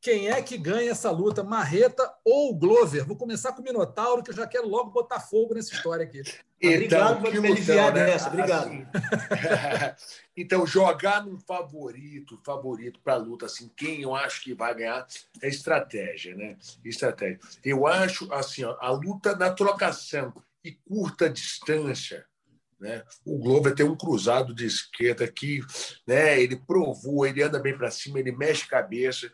[0.00, 3.04] Quem é que ganha essa luta, Marreta ou Glover?
[3.04, 6.22] Vou começar com o Minotauro, que eu já quero logo botar fogo nessa história aqui.
[6.60, 8.06] Então, Obrigado por me aliviar né?
[8.06, 8.28] dessa.
[8.28, 8.68] Obrigado.
[8.68, 8.86] Assim,
[10.36, 15.06] então, jogar num favorito, favorito para a luta, assim, quem eu acho que vai ganhar
[15.42, 16.56] é estratégia, né?
[16.84, 17.40] Estratégia.
[17.64, 20.32] Eu acho, assim, ó, a luta na trocação
[20.64, 22.24] e curta distância,
[22.78, 23.02] né?
[23.24, 25.60] O Glover tem um cruzado de esquerda que
[26.06, 29.30] né, ele provou, ele anda bem para cima, ele mexe cabeça.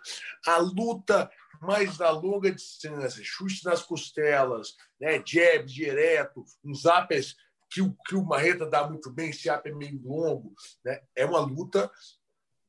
[0.46, 1.30] A luta
[1.60, 7.36] mais na longa distância, chute nas costelas, né, jab direto, uns uppers
[7.70, 10.52] que o, que o Marreta dá muito bem, esse up é meio longo.
[10.84, 11.00] Né?
[11.16, 11.90] É uma luta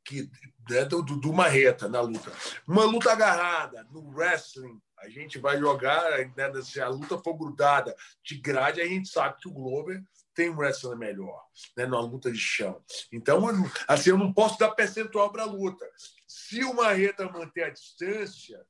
[0.06, 0.30] que
[0.70, 2.32] né, do, do Marreta na luta.
[2.68, 7.96] Uma luta agarrada no wrestling, a gente vai jogar, né, se a luta for grudada
[8.24, 10.02] de grade, a gente sabe que o Glover
[10.34, 11.44] tem um wrestler melhor,
[11.78, 12.82] né, numa luta de chão.
[13.12, 13.46] Então,
[13.88, 15.86] assim, eu não posso dar percentual para a luta.
[16.28, 18.66] Se o Marreta manter a distância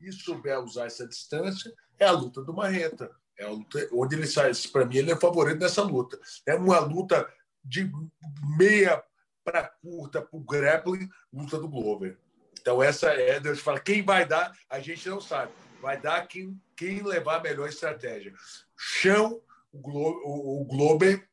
[0.00, 3.10] e souber usar essa distância, é a luta do Marreta.
[3.38, 4.50] É a luta onde ele sai.
[4.72, 6.18] Para mim, ele é favorito nessa luta.
[6.46, 7.30] É uma luta
[7.64, 7.90] de
[8.56, 9.02] meia
[9.44, 12.18] para curta para o grappling, luta do Glover.
[12.60, 13.38] Então, essa é.
[13.38, 15.52] Deus fala, quem vai dar, a gente não sabe.
[15.80, 18.32] Vai dar quem, quem levar a melhor estratégia.
[18.76, 19.40] Chão
[19.76, 21.28] o, Glo o, o Glober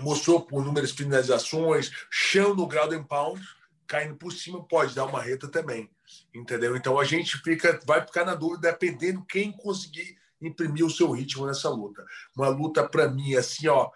[0.00, 3.42] mostrou por números de finalizações, chão no ground and pound,
[3.86, 5.90] caindo por cima, pode dar uma reta também.
[6.34, 6.76] Entendeu?
[6.76, 11.46] Então a gente fica, vai ficar na dúvida dependendo quem conseguir imprimir o seu ritmo
[11.46, 12.04] nessa luta.
[12.36, 13.90] Uma luta, para mim, assim, ó,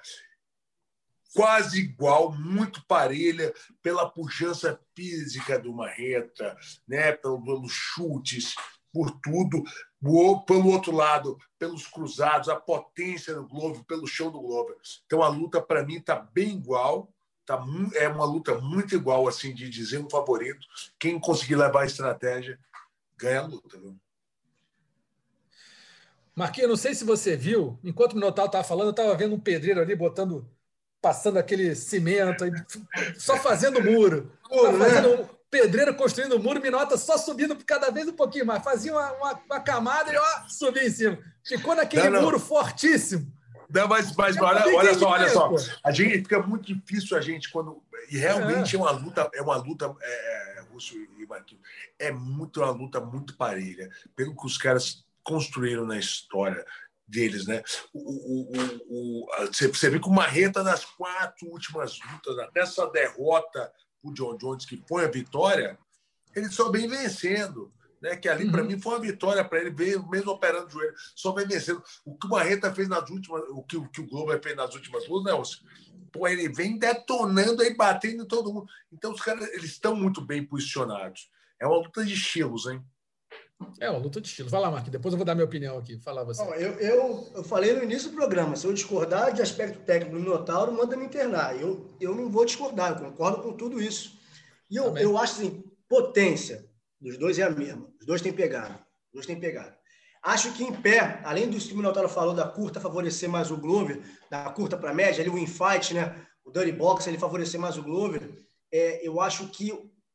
[1.35, 6.57] quase igual, muito parelha pela pujança física do Marreta,
[6.87, 8.55] né, pelos chutes,
[8.93, 9.63] por tudo,
[10.47, 14.75] pelo outro lado, pelos cruzados, a potência do Globo, pelo chão do Globo.
[15.07, 17.09] Então a luta para mim está bem igual,
[17.47, 17.65] tá
[17.95, 20.67] é uma luta muito igual assim de dizer um favorito.
[20.99, 22.59] Quem conseguir levar a estratégia
[23.17, 23.79] ganha a luta.
[23.79, 23.97] Viu?
[26.35, 29.41] Marquinhos, não sei se você viu, enquanto o Minotauro estava falando, eu estava vendo um
[29.41, 30.49] pedreiro ali botando,
[31.01, 32.45] passando aquele cimento,
[33.19, 34.33] só fazendo muro.
[34.51, 34.89] Muro, né?
[34.89, 38.65] fazendo pedreiro construindo o muro, Minota só subindo cada vez um pouquinho mais.
[38.65, 41.19] Fazia uma, uma, uma camada e ó, subia em cima.
[41.45, 42.23] Ficou naquele não, não.
[42.23, 43.31] muro fortíssimo.
[43.69, 45.51] Não, mas, mas olha, olha só, olha só.
[45.85, 47.83] A gente fica muito difícil a gente quando.
[48.11, 51.63] E realmente é, é uma luta, é uma luta, é, é, Russo e Marquinhos,
[51.99, 56.65] é muito uma luta muito parelha, pelo que os caras construíram na história
[57.07, 57.63] deles, né?
[57.93, 62.87] O, o, o, o, você vê que o Marreta nas quatro últimas lutas, até essa
[62.91, 63.71] derrota
[64.03, 65.79] o John Jones, que foi a vitória,
[66.35, 67.73] ele só vem vencendo.
[68.01, 68.51] Né, que ali, uhum.
[68.51, 71.81] para mim, foi uma vitória para ele, veio, mesmo operando o joelho, só vem vencendo.
[72.05, 74.75] O que o Marreta fez nas últimas, o que, o que o Globo fez nas
[74.75, 75.59] últimas lutas, Nelson,
[76.11, 78.67] pô, ele vem detonando aí, batendo em todo mundo.
[78.93, 81.31] Então, os caras eles estão muito bem posicionados.
[81.61, 82.85] É uma luta de estilos, hein?
[83.81, 84.51] É uma luta de estilos.
[84.51, 85.99] Vai lá, Marquinhos, depois eu vou dar minha opinião aqui.
[85.99, 86.43] Fala você.
[86.43, 90.21] eu, eu, eu falei no início do programa, se eu discordar de aspecto técnico do
[90.21, 91.61] Minotauro, manda me internar.
[91.61, 94.19] Eu, eu não vou discordar, eu concordo com tudo isso.
[94.71, 96.65] E eu, eu acho assim, potência
[97.01, 97.89] dos dois é a mesma.
[98.01, 98.75] Os dois têm pegado.
[98.75, 99.75] Os dois têm pegado.
[100.23, 103.57] Acho que em pé, além do que o Minotauro falou da curta favorecer mais o
[103.57, 104.01] Glover,
[104.31, 106.25] da curta para média, ali o infight, né?
[106.45, 108.31] O dirty box, ele favorecer mais o Glover.
[108.73, 109.73] É, eu acho que,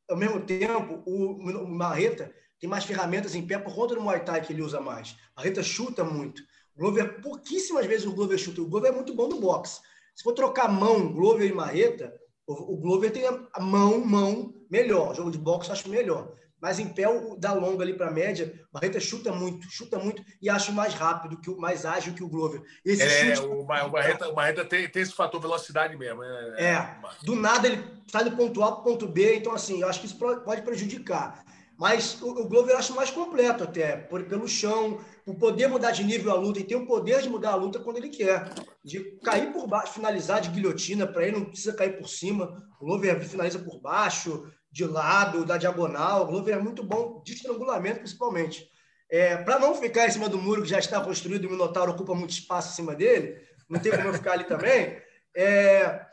[0.08, 4.24] ao mesmo tempo, o, o Marreta tem mais ferramentas em pé por conta do Muay
[4.24, 5.16] Thai que ele usa mais.
[5.36, 6.42] A Reta chuta muito.
[6.74, 8.60] O Glover, pouquíssimas vezes o Glover chuta.
[8.60, 9.80] O Glover é muito bom no boxe.
[10.14, 12.12] Se for trocar mão, Glover e Marreta,
[12.46, 15.12] o, o Glover tem a mão, mão melhor.
[15.12, 16.32] O jogo de boxe eu acho melhor.
[16.60, 20.50] mas em pé, o da longa ali para média, Barreta chuta muito, chuta muito e
[20.50, 22.62] acho mais rápido, que o, mais ágil que o Glover.
[22.84, 23.46] Esse é, chute...
[23.46, 26.24] o, Barreta, o Barreta tem, tem esse fator velocidade mesmo.
[26.24, 29.82] É, é do nada ele sai do ponto A para o ponto B, então assim,
[29.82, 31.44] eu acho que isso pode prejudicar.
[31.78, 35.92] Mas o, o Glover eu acho mais completo até, por, pelo chão, por poder mudar
[35.92, 38.52] de nível a luta, e tem o poder de mudar a luta quando ele quer.
[38.84, 42.60] De cair por baixo, finalizar de guilhotina para ele, não precisa cair por cima.
[42.80, 46.24] O Glover finaliza por baixo, de lado, da diagonal.
[46.24, 48.68] O Glover é muito bom de estrangulamento, principalmente.
[49.08, 52.14] É, para não ficar em cima do muro que já está construído o Minotauro ocupa
[52.14, 55.00] muito espaço em cima dele, não tem como eu ficar ali também,
[55.34, 56.04] é,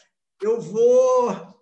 [0.41, 1.54] eu vou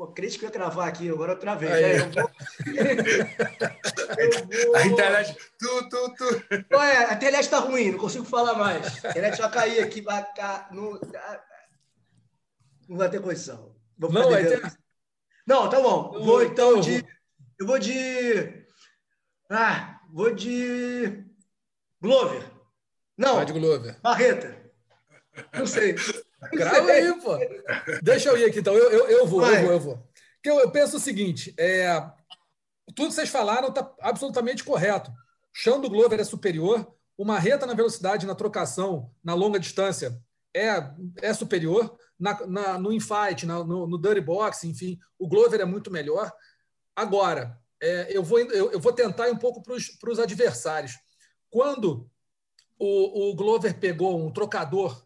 [0.00, 1.72] Pô, crente que eu ia gravar aqui, agora outra vez.
[1.72, 1.98] Né?
[1.98, 2.30] Eu vou...
[4.16, 4.76] eu vou...
[4.76, 5.36] A internet.
[5.58, 6.24] Tu, tu, tu.
[6.74, 9.04] Ué, a internet está ruim, não consigo falar mais.
[9.04, 10.70] A internet vai cair aqui, vai cá.
[10.72, 10.98] Não,
[12.88, 13.76] não vai ter condição.
[13.98, 14.62] Vou não, vai ter...
[15.46, 16.12] não, tá bom.
[16.14, 17.04] Eu, vou então de.
[17.58, 18.64] Eu vou de.
[19.50, 21.26] Ah, vou de.
[22.00, 22.42] Glover.
[23.18, 23.36] Não.
[23.36, 24.00] Vai de Glover.
[24.00, 24.72] Barreta.
[25.52, 25.94] Não sei.
[26.52, 27.38] Grava aí, pô.
[28.02, 28.74] Deixa eu ir aqui, então.
[28.74, 30.10] Eu, eu, eu vou, eu vou, eu vou.
[30.34, 32.00] Porque eu, eu penso o seguinte: é,
[32.94, 35.10] tudo que vocês falaram está absolutamente correto.
[35.10, 35.14] O
[35.52, 40.18] chão do Glover é superior, o Marreta na velocidade, na trocação, na longa distância,
[40.54, 41.96] é, é superior.
[42.18, 46.30] Na, na, no infight, na, no, no dirty box, enfim, o Glover é muito melhor.
[46.94, 50.92] Agora, é, eu, vou, eu, eu, vou tentar ir um pouco para os adversários.
[51.48, 52.10] Quando
[52.78, 55.02] o, o Glover pegou um trocador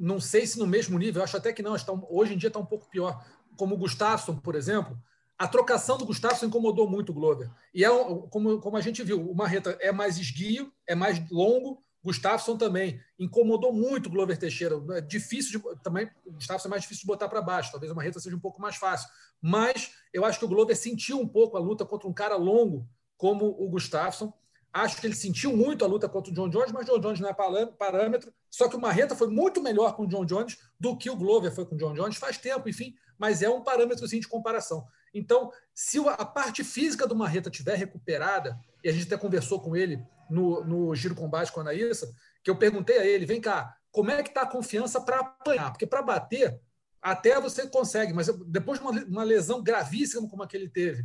[0.00, 2.58] não sei se no mesmo nível, acho até que não, está, hoje em dia está
[2.58, 3.22] um pouco pior.
[3.56, 4.98] Como o Gustafsson, por exemplo,
[5.38, 7.50] a trocação do Gustafsson incomodou muito o Glover.
[7.74, 7.88] E é
[8.30, 12.98] como, como a gente viu, o Marreta é mais esguio, é mais longo, Gustafsson também
[13.18, 14.82] incomodou muito o Glover Teixeira.
[14.92, 17.70] É difícil de, também, o Gustafsson é mais difícil de botar para baixo.
[17.70, 19.08] Talvez o Marreta seja um pouco mais fácil.
[19.40, 22.88] Mas eu acho que o Glover sentiu um pouco a luta contra um cara longo
[23.18, 24.32] como o Gustafsson
[24.72, 27.20] Acho que ele sentiu muito a luta contra o John Jones, mas o John Jones
[27.20, 28.32] não é parâmetro.
[28.48, 31.52] Só que o Marreta foi muito melhor com o John Jones do que o Glover
[31.52, 32.16] foi com o John Jones.
[32.16, 34.86] Faz tempo, enfim, mas é um parâmetro assim, de comparação.
[35.12, 39.74] Então, se a parte física do Marreta tiver recuperada, e a gente até conversou com
[39.74, 40.00] ele
[40.30, 42.08] no, no Giro Combate com a Anaísa,
[42.42, 45.70] que eu perguntei a ele, vem cá, como é que está a confiança para apanhar?
[45.72, 46.60] Porque para bater,
[47.02, 51.04] até você consegue, mas depois de uma, uma lesão gravíssima como a que ele teve,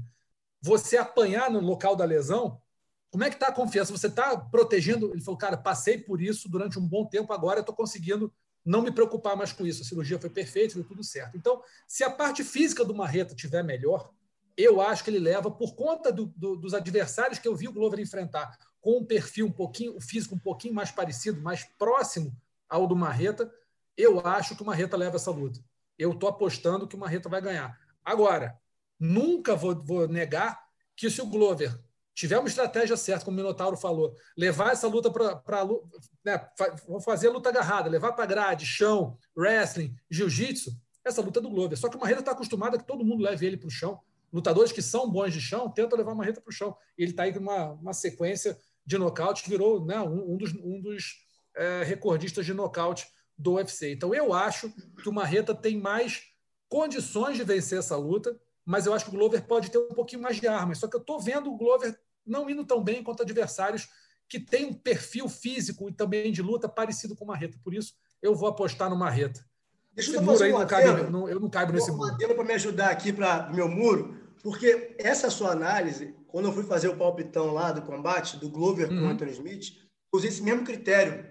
[0.61, 2.61] você apanhar no local da lesão,
[3.15, 3.93] como é que está a confiança?
[3.93, 5.13] Você está protegendo?
[5.13, 8.29] Ele falou, cara, passei por isso durante um bom tempo, agora estou conseguindo
[8.65, 9.83] não me preocupar mais com isso.
[9.83, 11.37] A cirurgia foi perfeita, deu tudo certo.
[11.37, 14.11] Então, se a parte física do Marreta tiver melhor,
[14.57, 17.71] eu acho que ele leva, por conta do, do, dos adversários que eu vi o
[17.71, 18.51] Glover enfrentar,
[18.81, 22.35] com um perfil um pouquinho, o físico um pouquinho mais parecido, mais próximo
[22.67, 23.49] ao do Marreta,
[23.95, 25.63] eu acho que o Marreta leva essa luta.
[25.97, 27.79] Eu estou apostando que o Marreta vai ganhar.
[28.03, 28.59] Agora,
[28.99, 30.65] nunca vou, vou negar
[30.97, 31.79] que se o Glover
[32.15, 35.63] tiver uma estratégia certa, como o Minotauro falou, levar essa luta para.
[36.23, 36.49] Né,
[37.03, 40.71] fazer a luta agarrada, levar para grade, chão, wrestling, jiu-jitsu,
[41.03, 41.77] essa luta é do Glover.
[41.77, 43.99] Só que o Marreta está acostumado a que todo mundo leve ele para o chão.
[44.33, 46.75] Lutadores que são bons de chão tentam levar o Marreta para o chão.
[46.97, 50.79] Ele está aí com uma, uma sequência de nocaute virou né, um, um dos, um
[50.79, 53.07] dos é, recordistas de nocaute
[53.37, 53.91] do UFC.
[53.91, 56.23] Então eu acho que o Marreta tem mais
[56.69, 60.21] condições de vencer essa luta, mas eu acho que o Glover pode ter um pouquinho
[60.21, 60.77] mais de armas.
[60.77, 63.87] Só que eu estou vendo o Glover não indo tão bem quanto adversários
[64.27, 67.57] que têm um perfil físico e também de luta parecido com o Marreta.
[67.63, 69.45] Por isso, eu vou apostar no Marreta.
[69.93, 72.13] Deixa eu fazer um cabe, não, eu não caibo nesse muro.
[72.13, 76.53] Um para me ajudar aqui para o meu muro, porque essa sua análise, quando eu
[76.53, 78.99] fui fazer o palpitão lá do combate, do Glover uhum.
[78.99, 79.73] com o Anthony Smith,
[80.11, 81.25] usei esse mesmo critério.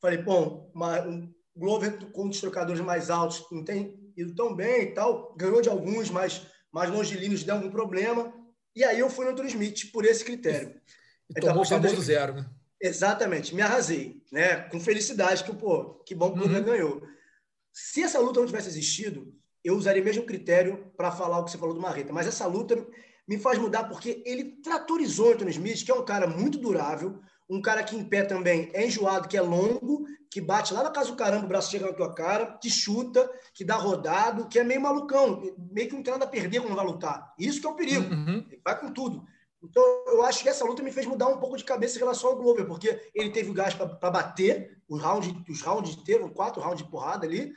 [0.00, 4.82] Falei, bom, uma, um Glover com os trocadores mais altos não tem ido tão bem
[4.82, 8.32] e tal, ganhou de alguns, mas mais longilíneos deu algum problema.
[8.74, 10.80] E aí eu fui no Smith por esse critério.
[11.28, 12.50] E então, tomou o famoso zero, né?
[12.80, 14.62] Exatamente, me arrasei, né?
[14.68, 16.62] Com felicidade que, pô, que bom que o uhum.
[16.62, 17.02] ganhou.
[17.72, 21.50] Se essa luta não tivesse existido, eu usaria o mesmo critério para falar o que
[21.50, 22.12] você falou do Marreta.
[22.12, 22.86] Mas essa luta
[23.28, 27.20] me faz mudar porque ele tratorizou o Anthony Smith, que é um cara muito durável,
[27.50, 30.90] um cara que em pé também é enjoado, que é longo, que bate lá na
[30.90, 34.58] casa do caramba, o braço chega na tua cara, que chuta, que dá rodado, que
[34.58, 35.42] é meio malucão,
[35.72, 37.34] meio que não tem nada a perder quando vai lutar.
[37.36, 38.14] Isso que é o perigo.
[38.14, 38.46] Uhum.
[38.48, 39.26] Ele vai com tudo.
[39.62, 42.30] Então, eu acho que essa luta me fez mudar um pouco de cabeça em relação
[42.30, 46.62] ao Glover, porque ele teve o gás para bater, os rounds, os rounds teve quatro
[46.62, 47.52] rounds de porrada ali,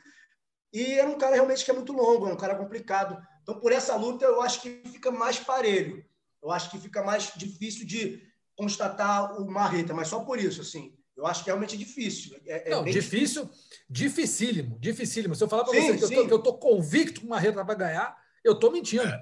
[0.72, 3.16] e era um cara realmente que é muito longo, é um cara complicado.
[3.42, 6.04] Então, por essa luta, eu acho que fica mais parelho.
[6.42, 8.20] Eu acho que fica mais difícil de
[8.56, 10.94] constatar o Marreta, mas só por isso, assim.
[11.16, 12.36] Eu acho que é realmente difícil.
[12.44, 13.50] É, é não, difícil, difícil,
[13.88, 15.34] dificílimo, dificílimo.
[15.34, 17.62] Se eu falar para você que eu, tô, que eu, tô, convicto que o Marreta
[17.62, 19.04] vai ganhar, eu estou mentindo.
[19.04, 19.20] É.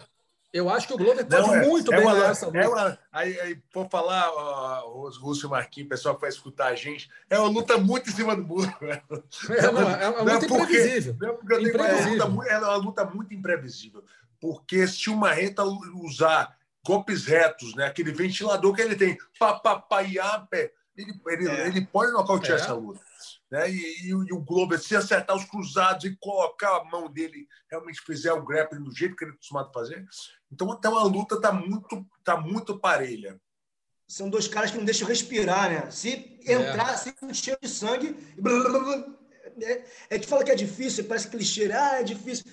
[0.52, 2.58] Eu acho que o Glover pode não, é, muito é bem uma, essa luta.
[2.58, 6.66] É uma, aí, aí, por falar, ó, os Rússio Marquinhos, o pessoal que vai escutar
[6.66, 8.70] a gente, é uma luta muito em cima do muro.
[9.48, 11.16] É, não, é uma luta é imprevisível.
[11.22, 14.04] É porque tenho uma luta, é uma luta muito imprevisível.
[14.38, 16.54] Porque se o Marreta usar
[16.84, 21.66] golpes retos, né, aquele ventilador que ele tem, papapaiape, ele, ele, é.
[21.68, 22.60] ele pode nocautear é.
[22.60, 23.00] essa luta.
[23.50, 23.70] Né?
[23.70, 28.00] E, e, e, o Globo, se acertar os cruzados e colocar a mão dele, realmente
[28.00, 30.04] fizer o grappling do jeito que ele é acostumado a fazer.
[30.50, 33.40] Então, até uma luta está muito, tá muito parelha.
[34.06, 35.90] São dois caras que não deixam respirar, né?
[35.90, 36.96] Se entrar, é.
[36.96, 38.12] se cheio de sangue.
[38.36, 39.04] Blá, blá, blá,
[39.60, 42.44] é, é que fala que é difícil, parece que clichê, ah, é difícil.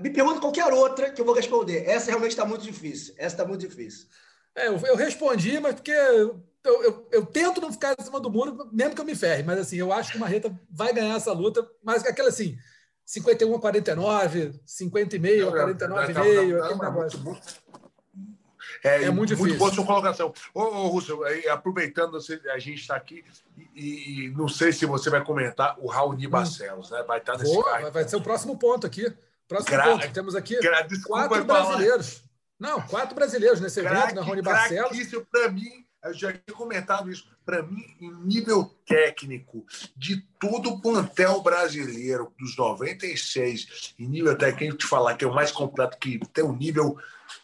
[0.00, 1.88] Me pergunta qualquer outra que eu vou responder.
[1.88, 3.14] Essa realmente está muito difícil.
[3.16, 4.06] Essa está muito difícil.
[4.54, 8.30] É, eu, eu respondi, mas porque eu, eu, eu, tento não ficar em cima do
[8.30, 11.16] muro, mesmo que eu me ferre, mas assim, eu acho que o Marreta vai ganhar
[11.16, 12.56] essa luta, mas aquela assim,
[13.04, 17.20] 51 a 49, 50 e meio a 49 e meio, aquele negócio.
[18.82, 19.48] É, é muito difícil.
[19.48, 20.32] Muito boa sua colocação.
[20.52, 21.18] Ô, ô Russo,
[21.50, 23.24] aproveitando, a gente está aqui
[23.74, 26.30] e, e, não sei se você vai comentar o Raoni hum.
[26.30, 26.94] Barcelos, hum.
[26.94, 27.02] né?
[27.02, 29.12] Vai estar nesse Boa, vai ser o próximo ponto aqui.
[29.48, 30.12] Próximo Gra ponto.
[30.12, 30.58] Temos aqui
[31.06, 32.24] quatro brasileiros.
[32.58, 34.20] Não, quatro brasileiros nesse evento, né?
[34.20, 34.96] Rony Barcelos.
[34.96, 39.66] Isso para mim, eu já tinha comentado isso, para mim, em nível técnico,
[39.96, 45.34] de todo o plantel brasileiro, dos 96, em nível técnico, te falar que é o
[45.34, 46.96] mais completo, que tem um nível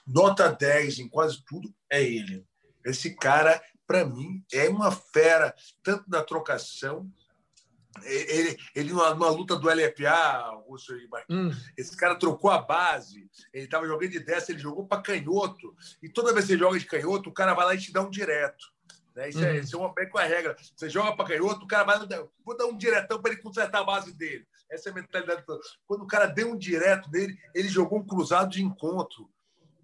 [0.06, 2.46] nota 10 em quase tudo, é ele.
[2.84, 7.10] Esse cara, para mim, é uma fera, tanto na trocação
[8.04, 11.60] ele, ele numa, numa, luta do LFA, Russo e Marquinhos, hum.
[11.76, 16.08] esse cara trocou a base, ele estava jogando de 10, ele jogou para canhoto, e
[16.08, 18.10] toda vez que você joga de canhoto, o cara vai lá e te dá um
[18.10, 18.64] direto.
[19.14, 19.28] Né?
[19.28, 19.58] Isso, é, uhum.
[19.58, 20.56] isso é uma bem com a regra.
[20.74, 21.98] Você joga para canhoto, o cara vai
[22.44, 24.46] vou dar um diretão para ele consertar a base dele.
[24.70, 25.44] Essa é a mentalidade.
[25.86, 29.28] Quando o cara deu um direto dele, ele jogou um cruzado de encontro.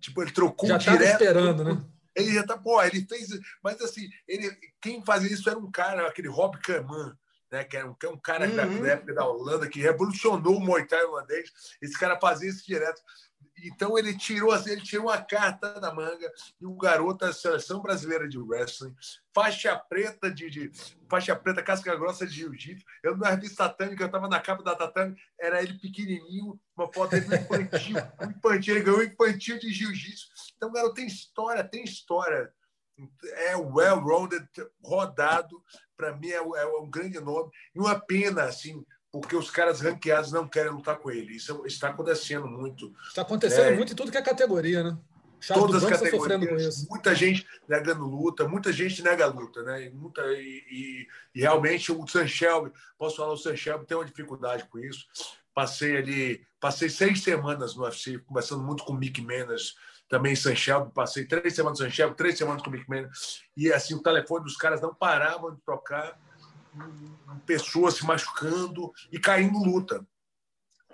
[0.01, 1.23] Tipo, ele trocou já um direto.
[1.23, 1.85] esperando, né?
[2.15, 3.29] Ele já tá, pô, ele fez.
[3.63, 4.49] Mas assim, ele,
[4.81, 7.17] quem fazia isso era um cara, aquele Rob Kaman
[7.57, 8.83] né, que, é um, que é um cara uhum.
[8.83, 11.51] da época da Holanda que revolucionou o Muay Thai holandês.
[11.81, 13.01] Esse cara fazia isso direto.
[13.65, 16.31] Então ele tirou ele tirou uma carta da manga
[16.61, 18.95] e o garoto da seleção brasileira de wrestling,
[19.35, 20.71] faixa preta de, de
[21.09, 22.85] faixa preta casca grossa de jiu-jitsu.
[23.03, 26.93] Eu na revista Tatame, que eu estava na capa da Tatame, era ele pequenininho, uma
[26.93, 30.27] foto dele infantil, um infantil, ele ganhou um infantil de jiu-jitsu.
[30.55, 32.53] Então, garoto tem história, tem história
[33.23, 34.47] é well-rounded,
[34.83, 35.63] rodado,
[35.97, 37.51] para mim é, é, um grande nome.
[37.75, 41.37] E uma pena, assim, porque os caras ranqueados não querem lutar com ele.
[41.37, 42.93] Isso está acontecendo muito.
[43.09, 44.99] Está acontecendo é, muito em tudo que é categoria, né?
[45.47, 49.85] Todas as categorias, muita gente negando luta, muita gente nega luta, né?
[49.85, 54.65] E, muita, e, e, e realmente o Sanchelb, posso falar, o Sanchelb tem uma dificuldade
[54.65, 55.07] com isso.
[55.57, 59.75] Passei ali, passei seis semanas no UFC, conversando muito com o Mick Menas,
[60.07, 62.85] também em Sanchel, passei três semanas em Sanchel, três semanas com o Mick
[63.57, 66.21] e assim, o telefone dos caras não paravam de tocar,
[67.47, 70.07] pessoas se machucando e caindo luta.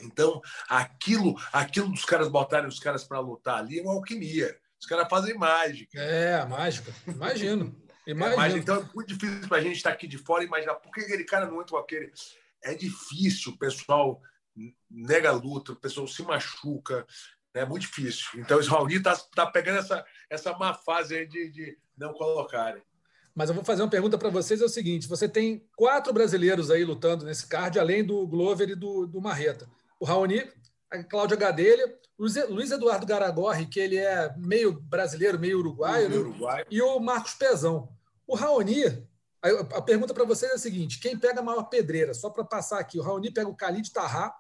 [0.00, 4.56] Então, aquilo, aquilo dos caras botarem os caras para lutar ali é uma alquimia.
[4.80, 5.98] Os caras fazem mágica.
[6.00, 6.94] É, mágica.
[7.08, 7.74] Imagino.
[8.06, 8.42] Imagino.
[8.42, 10.92] É, então é muito difícil para a gente estar aqui de fora e imaginar por
[10.92, 12.12] que aquele cara não entra com aquele.
[12.62, 14.22] É difícil, pessoal
[14.90, 17.07] nega a luta, o pessoal se machuca,
[17.55, 18.28] é muito difícil.
[18.36, 22.82] Então, o Raoni está tá pegando essa, essa má fase aí de, de não colocarem.
[23.34, 26.70] Mas eu vou fazer uma pergunta para vocês: é o seguinte: você tem quatro brasileiros
[26.70, 29.68] aí lutando nesse card, além do Glover e do, do Marreta.
[29.98, 30.46] O Raoni,
[30.90, 36.28] a Cláudia Gadelha, Luiz Eduardo Garagorri, que ele é meio brasileiro, meio uruguaio, meio né?
[36.28, 36.66] uruguaio.
[36.70, 37.88] e o Marcos Pezão.
[38.26, 39.07] O Raoni,
[39.43, 42.14] a, pergunta para vocês é a seguinte: quem pega a maior pedreira?
[42.14, 44.32] Só para passar aqui, o Raoni pega o Khalid Tarra,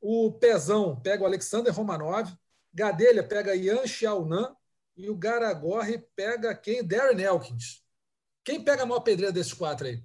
[0.00, 2.30] o Pezão pega o Alexander Romanov,
[2.72, 4.54] Gadelha pega Ian Xiaonan
[4.96, 6.86] e o Garagorre pega quem?
[6.86, 7.82] Darren Elkins.
[8.44, 10.04] Quem pega a maior pedreira desses quatro aí?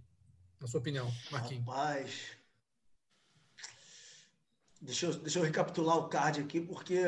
[0.62, 1.66] Na sua opinião, Marquinhos?
[1.66, 2.40] Rapaz.
[4.82, 7.04] Deixa eu, deixa eu recapitular o card aqui, porque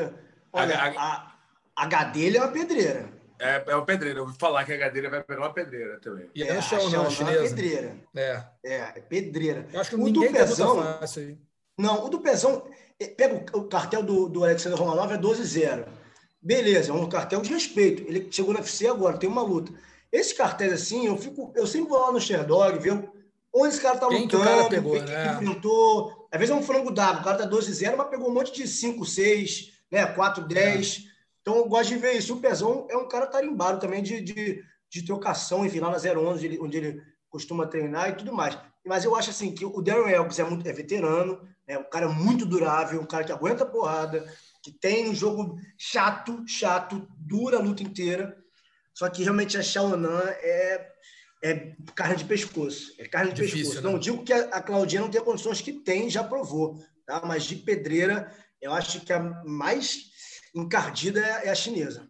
[0.52, 1.38] olha, a, a,
[1.74, 3.21] a Gadelha é uma pedreira.
[3.38, 4.20] É, é uma pedreira.
[4.20, 6.30] Eu ouvi falar que a Gadelha vai pegar uma pedreira também.
[6.34, 7.44] E é, a Xiaonan, chinesa.
[7.44, 7.96] É pedreira.
[8.14, 8.44] É.
[8.64, 9.66] É, é pedreira.
[9.72, 11.38] Eu acho que o ninguém do Pezão, fácil aí.
[11.78, 12.64] Não, o do Pezão,
[13.00, 15.86] eh, pega o cartel do, do Alexandre Romanov, é 12-0.
[16.40, 18.02] Beleza, é um cartel de respeito.
[18.08, 19.72] Ele chegou no UFC agora, tem uma luta.
[20.10, 23.02] Esses cartéis assim, eu fico, eu sempre vou lá no Sherdog, ver
[23.52, 25.24] onde esse cara tá quem lutando, que o cara pegou, quem né?
[25.24, 26.28] que enfrentou.
[26.30, 28.64] Às vezes é um frango dado, o cara tá 12-0, mas pegou um monte de
[28.64, 30.14] 5-6, né?
[30.14, 31.06] 4-10.
[31.08, 31.11] É.
[31.42, 32.34] Então eu gosto de ver isso.
[32.34, 36.20] O Pezão é um cara tarimbado também de, de, de trocação, enfim, lá na 011,
[36.20, 38.58] onde ele, onde ele costuma treinar e tudo mais.
[38.86, 42.08] Mas eu acho assim que o Darren Elkins é, muito, é veterano, é um cara
[42.08, 44.24] muito durável, um cara que aguenta porrada.
[44.62, 48.36] que tem um jogo chato, chato, dura a luta inteira.
[48.94, 50.88] Só que realmente a Xiaonan é,
[51.42, 52.92] é carne de pescoço.
[52.98, 53.86] É carne de Difícil, pescoço.
[53.86, 53.92] Né?
[53.92, 56.78] Não digo que a, a Claudinha não tenha condições que tem, já provou.
[57.06, 57.22] Tá?
[57.24, 60.11] Mas de pedreira, eu acho que a mais
[60.54, 62.08] encardida é a chinesa.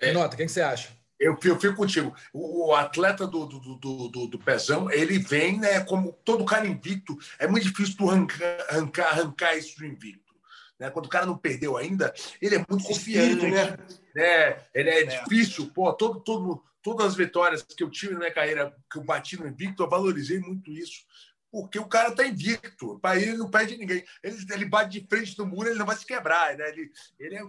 [0.00, 0.12] É.
[0.12, 0.90] Nota, o que, você acha?
[1.18, 2.14] Eu, eu fico contigo.
[2.32, 6.66] O, o atleta do, do, do, do, do Pezão, ele vem, né, como todo cara
[6.66, 10.34] invicto, é muito difícil tu arrancar, arrancar, arrancar isso do invicto.
[10.78, 10.88] Né?
[10.88, 13.76] Quando o cara não perdeu ainda, ele é muito confiante, né?
[14.14, 14.56] né?
[14.74, 18.32] Ele é, é, difícil, pô, todo, todo, todas as vitórias que eu tive na minha
[18.32, 21.04] carreira, que eu bati no invicto, eu valorizei muito isso.
[21.50, 22.98] Porque o cara está invicto.
[23.00, 24.04] Para ele, não perde ninguém.
[24.22, 26.56] Ele, ele bate de frente no muro, ele não vai se quebrar.
[26.56, 26.68] Né?
[26.68, 27.42] Ele, ele é,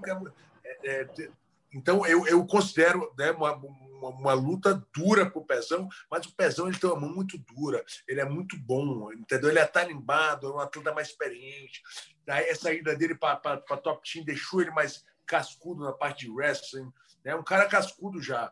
[0.84, 1.30] é, é
[1.74, 6.36] então, eu, eu considero né, uma, uma, uma, luta dura para o Pezão, mas o
[6.36, 9.50] Pezão ele tem uma mão muito dura, ele é muito bom, entendeu?
[9.50, 11.82] Ele é tarimbado, é um atleta mais experiente.
[12.26, 16.92] Daí a saída dele para top team deixou ele mais cascudo na parte de wrestling.
[17.24, 17.36] Né?
[17.36, 18.52] um cara cascudo já.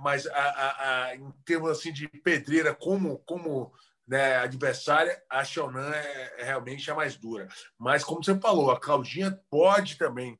[0.00, 3.72] Mas a, a, a, em termos assim, de pedreira como, como
[4.10, 7.46] né, adversária, a Shonan é, é realmente a mais dura.
[7.78, 10.36] Mas, como você falou, a Claudinha pode também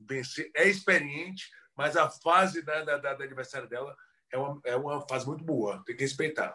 [0.00, 3.94] vencer, é experiente, mas a fase da, da, da adversária dela
[4.28, 6.52] é uma, é uma fase muito boa, tem que respeitar.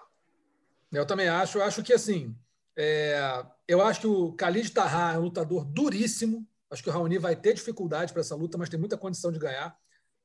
[0.92, 2.36] Eu também acho, eu acho que assim,
[2.78, 7.18] é, eu acho que o Khalid Taha é um lutador duríssimo, acho que o Raoni
[7.18, 9.74] vai ter dificuldade para essa luta, mas tem muita condição de ganhar.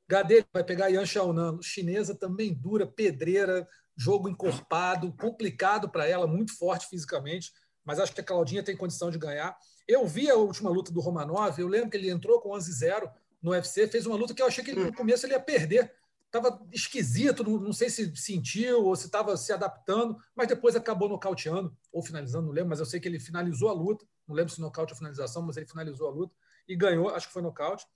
[0.09, 6.57] Gadê vai pegar Yan Xiaonan, chinesa também dura, pedreira, jogo encorpado, complicado para ela, muito
[6.57, 7.53] forte fisicamente,
[7.85, 9.57] mas acho que a Claudinha tem condição de ganhar.
[9.87, 13.11] Eu vi a última luta do Romanov, eu lembro que ele entrou com 11-0
[13.43, 15.93] no UFC, fez uma luta que eu achei que no começo ele ia perder.
[16.27, 21.09] Estava esquisito, não, não, sei se sentiu ou se estava se adaptando, mas depois acabou
[21.09, 24.07] nocauteando, ou finalizando, não lembro, mas eu sei que ele finalizou a luta.
[24.27, 26.35] Não lembro se nocaute ou finalização, mas ele finalizou a luta
[26.67, 27.87] e ganhou, acho que foi nocaute.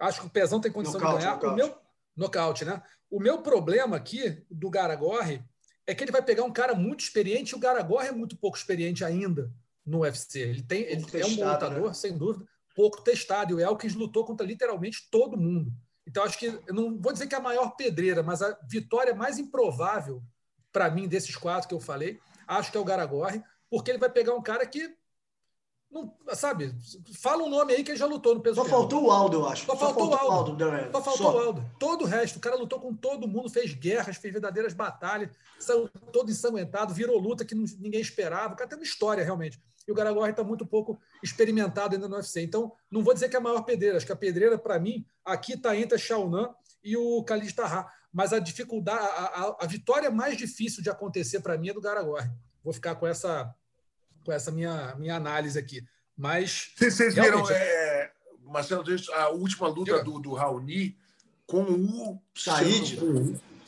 [0.00, 1.36] Acho que o Pezão tem condição nocaute, de ganhar.
[1.36, 1.54] Nocaute.
[1.54, 1.85] O meu
[2.16, 2.82] nocaute, né?
[3.10, 5.44] O meu problema aqui do Garagorre
[5.86, 8.56] é que ele vai pegar um cara muito experiente e o Garagorre é muito pouco
[8.56, 9.52] experiente ainda
[9.84, 10.40] no UFC.
[10.40, 11.94] Ele, tem, ele testado, é um lutador, né?
[11.94, 12.44] sem dúvida,
[12.74, 13.52] pouco testado.
[13.52, 15.72] E o Elkins lutou contra literalmente todo mundo.
[16.06, 19.38] Então, acho que, não vou dizer que é a maior pedreira, mas a vitória mais
[19.38, 20.22] improvável
[20.72, 24.10] para mim desses quatro que eu falei, acho que é o Garagorre, porque ele vai
[24.10, 24.94] pegar um cara que
[25.96, 26.74] não, sabe,
[27.14, 29.46] fala um nome aí que ele já lutou no peso Só faltou o Aldo, eu
[29.46, 29.64] acho.
[29.64, 30.64] Só, Só faltou, o Aldo.
[30.64, 31.36] Aldo Só faltou Só.
[31.36, 31.70] o Aldo.
[31.78, 32.36] Todo o resto.
[32.36, 37.18] O cara lutou com todo mundo, fez guerras, fez verdadeiras batalhas, saiu todo ensanguentado, virou
[37.18, 38.54] luta que ninguém esperava.
[38.54, 39.60] O cara tem uma história, realmente.
[39.86, 42.42] E o Garagorri está muito pouco experimentado ainda no UFC.
[42.42, 43.96] Então, não vou dizer que é a maior pedreira.
[43.96, 47.86] Acho que a pedreira, para mim, aqui está entre a Xiaonan e o Khalid Taha.
[48.12, 51.80] Mas a dificuldade, a, a, a vitória mais difícil de acontecer para mim é do
[51.80, 52.30] Garagorri.
[52.64, 53.54] Vou ficar com essa
[54.26, 55.82] com essa minha, minha análise aqui.
[56.16, 56.72] Mas.
[56.76, 58.10] Vocês viram, é,
[58.44, 60.96] Marcelo, a última luta do, do Raoni
[61.46, 62.98] com o Said.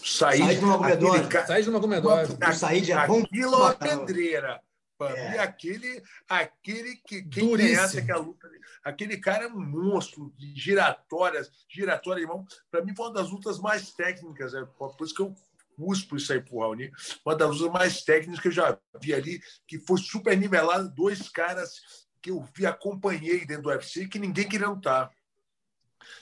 [0.04, 1.46] Said, Said no Magomedov.
[1.46, 2.32] Said no Magomedov.
[2.32, 3.22] O Said é bom.
[3.22, 4.60] Aquilo é pedreira.
[5.00, 5.38] É.
[5.38, 8.50] aquele, aquele que quem conhece aquela luta,
[8.82, 12.44] aquele cara é um monstro de giratórias, giratória, irmão.
[12.68, 15.32] Para mim foi uma das lutas mais técnicas, é por isso que eu
[15.78, 16.90] cuspo isso aí pro Raoni.
[17.24, 21.28] Uma das lutas mais técnicas que eu já vi ali, que foi super nivelado, dois
[21.28, 21.70] caras
[22.20, 25.10] que eu vi, acompanhei dentro do UFC, que ninguém queria lutar.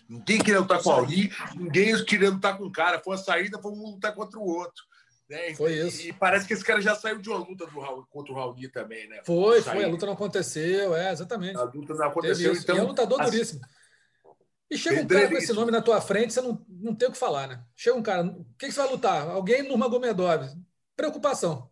[0.09, 3.01] Ninguém queria lutar com o Raoni, ninguém queria lutar com o cara.
[3.03, 4.85] Foi a saída, foi um lutar contra o outro.
[5.29, 5.55] Né?
[5.55, 6.07] Foi isso.
[6.07, 8.69] E, parece que esse cara já saiu de uma luta do Raul, contra o Raoni
[8.69, 9.23] também, né?
[9.25, 9.85] Foi, foi.
[9.85, 11.57] A luta não aconteceu, é, exatamente.
[11.57, 12.55] A luta não aconteceu.
[12.55, 13.61] Então, e é um lutador assim, duríssimo.
[14.71, 17.13] E chega um cara com esse nome na tua frente, você não, não tem o
[17.13, 17.63] que falar, né?
[17.75, 19.29] Chega um cara, o que, que você vai lutar?
[19.29, 20.45] Alguém no Magomedov.
[20.97, 21.71] Preocupação.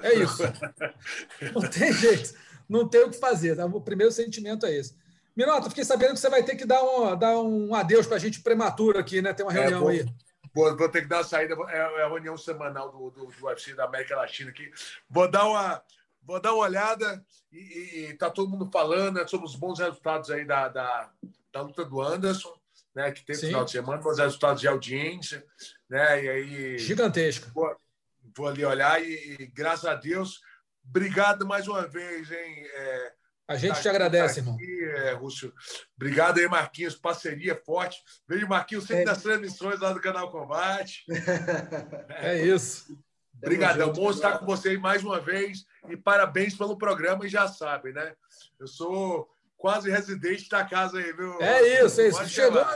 [0.00, 0.42] É isso.
[1.54, 2.34] não tem jeito.
[2.68, 3.56] Não tem o que fazer.
[3.56, 3.66] Tá?
[3.66, 4.96] O primeiro sentimento é esse.
[5.36, 8.20] Minota, fiquei sabendo que você vai ter que dar um, dar um adeus para a
[8.20, 9.32] gente prematuro aqui, né?
[9.32, 10.06] Tem uma é, reunião é, aí.
[10.54, 11.54] Vou, vou, ter que dar uma saída.
[11.68, 14.70] É, é a reunião semanal do, do, do UFC da América Latina aqui.
[15.08, 15.82] Vou dar uma,
[16.22, 20.30] vou dar uma olhada e, e tá todo mundo falando né, sobre os bons resultados
[20.30, 21.10] aí da, da,
[21.52, 22.52] da luta do Anderson,
[22.94, 25.44] né, que teve no final de semana, bons resultados de audiência,
[25.88, 26.24] né?
[26.24, 27.50] E aí gigantesca.
[27.54, 27.76] Vou,
[28.36, 30.40] vou ali olhar e, e, graças a Deus,
[30.84, 32.66] obrigado mais uma vez, hein?
[32.74, 33.12] É,
[33.48, 34.98] a gente tá te agradece, tá aqui, irmão.
[34.98, 35.52] É, Rússio.
[35.96, 36.94] Obrigado aí, Marquinhos.
[36.94, 38.02] Parceria forte.
[38.26, 39.06] Vejo Marquinhos sempre é.
[39.06, 41.04] nas transmissões lá do canal Combate.
[42.08, 42.96] É isso.
[43.36, 43.92] Obrigadão.
[43.92, 47.26] Bom estar com vocês mais uma vez e parabéns pelo programa.
[47.26, 48.14] E já sabem, né?
[48.58, 49.28] Eu sou
[49.62, 51.40] quase residente da casa aí, viu?
[51.40, 52.28] É isso, é isso.
[52.28, 52.66] Chegou,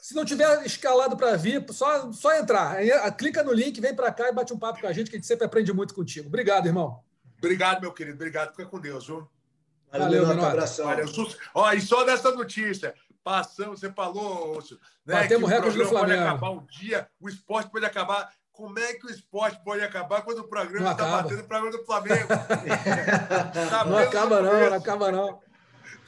[0.00, 2.78] se não tiver escalado para vir, só, só entrar.
[3.16, 5.18] Clica no link, vem para cá e bate um papo com a gente, que a
[5.20, 6.26] gente sempre aprende muito contigo.
[6.26, 7.00] Obrigado, irmão.
[7.38, 8.16] Obrigado, meu querido.
[8.16, 8.50] Obrigado.
[8.50, 9.28] Fica com Deus, viu?
[9.92, 10.86] Valeu, Valeu meu abração.
[10.86, 11.06] Valeu.
[11.54, 12.92] Ó, e só dessa notícia.
[13.22, 14.60] Passamos, você falou,
[15.06, 16.22] né, Batemos que o recorde do Flamengo.
[16.22, 18.32] pode acabar um dia, o esporte pode acabar.
[18.50, 21.84] Como é que o esporte pode acabar quando o programa está batendo o programa do
[21.84, 22.26] Flamengo?
[23.70, 25.51] tá não acaba não, não acaba não.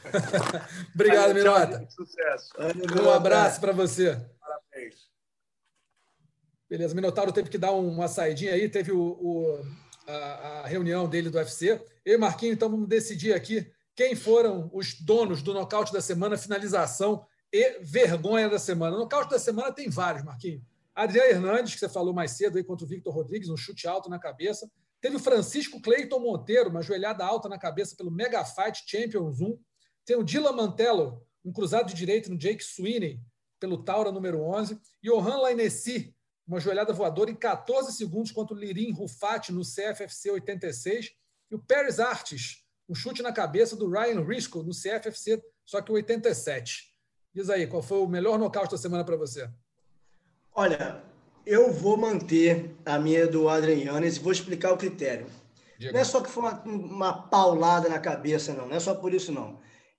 [0.94, 1.86] Obrigado, Aí, Minota.
[1.90, 2.52] Sucesso.
[3.04, 4.20] Um abraço para você.
[4.40, 4.94] Parabéns.
[6.68, 9.64] Beleza, Minotauro teve que dar uma saidinha aí, teve o, o
[10.06, 10.12] a,
[10.62, 11.80] a, reunião dele do UFC.
[12.04, 16.36] Eu e Marquinhos, então vamos decidir aqui quem foram os donos do nocaute da semana,
[16.36, 18.96] finalização e vergonha da semana.
[18.96, 20.62] O nocaute da semana tem vários, Marquinhos.
[20.94, 24.08] Adriano Hernandes, que você falou mais cedo aí contra o Victor Rodrigues, um chute alto
[24.08, 24.70] na cabeça.
[25.00, 29.58] Teve o Francisco Cleiton Monteiro, uma joelhada alta na cabeça pelo Mega Fight Champions 1.
[30.04, 33.20] Tem o Dylan Mantello, um cruzado de direito no Jake Sweeney,
[33.58, 34.78] pelo Taura número 11.
[35.02, 36.14] E o Han Lainessi,
[36.46, 41.10] uma joelhada voadora em 14 segundos contra o Lirim Rufati no CFFC 86.
[41.50, 45.90] E o Paris Artes, um chute na cabeça do Ryan Risco no CFFC, só que
[45.90, 46.92] 87.
[47.34, 49.48] Diz aí, qual foi o melhor nocaute da semana para você?
[50.54, 51.02] Olha,
[51.44, 55.26] eu vou manter a minha do Adrian Yannis e vou explicar o critério.
[55.80, 58.68] Não é só que foi uma, uma, paulada na cabeça, não.
[58.68, 59.58] Não é só por isso, não.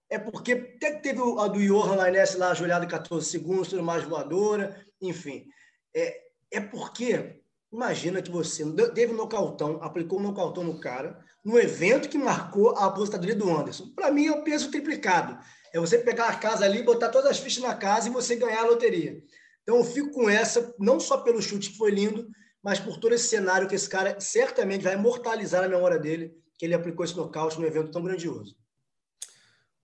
[0.09, 3.83] É porque até que teve a do Johan Lainesse lá, ajoelhado em 14 segundos, tudo
[3.83, 5.47] mais voadora, enfim.
[5.95, 7.41] É, é porque,
[7.71, 12.75] imagina que você teve um nocautão, aplicou um nocautão no cara, no evento que marcou
[12.77, 13.91] a aposentadoria do Anderson.
[13.95, 15.37] Para mim, é o peso triplicado.
[15.73, 18.61] É você pegar a casa ali, botar todas as fichas na casa e você ganhar
[18.61, 19.21] a loteria.
[19.63, 22.27] Então, eu fico com essa, não só pelo chute que foi lindo,
[22.63, 26.65] mas por todo esse cenário que esse cara certamente vai imortalizar na memória dele, que
[26.65, 28.55] ele aplicou esse nocaute num evento tão grandioso.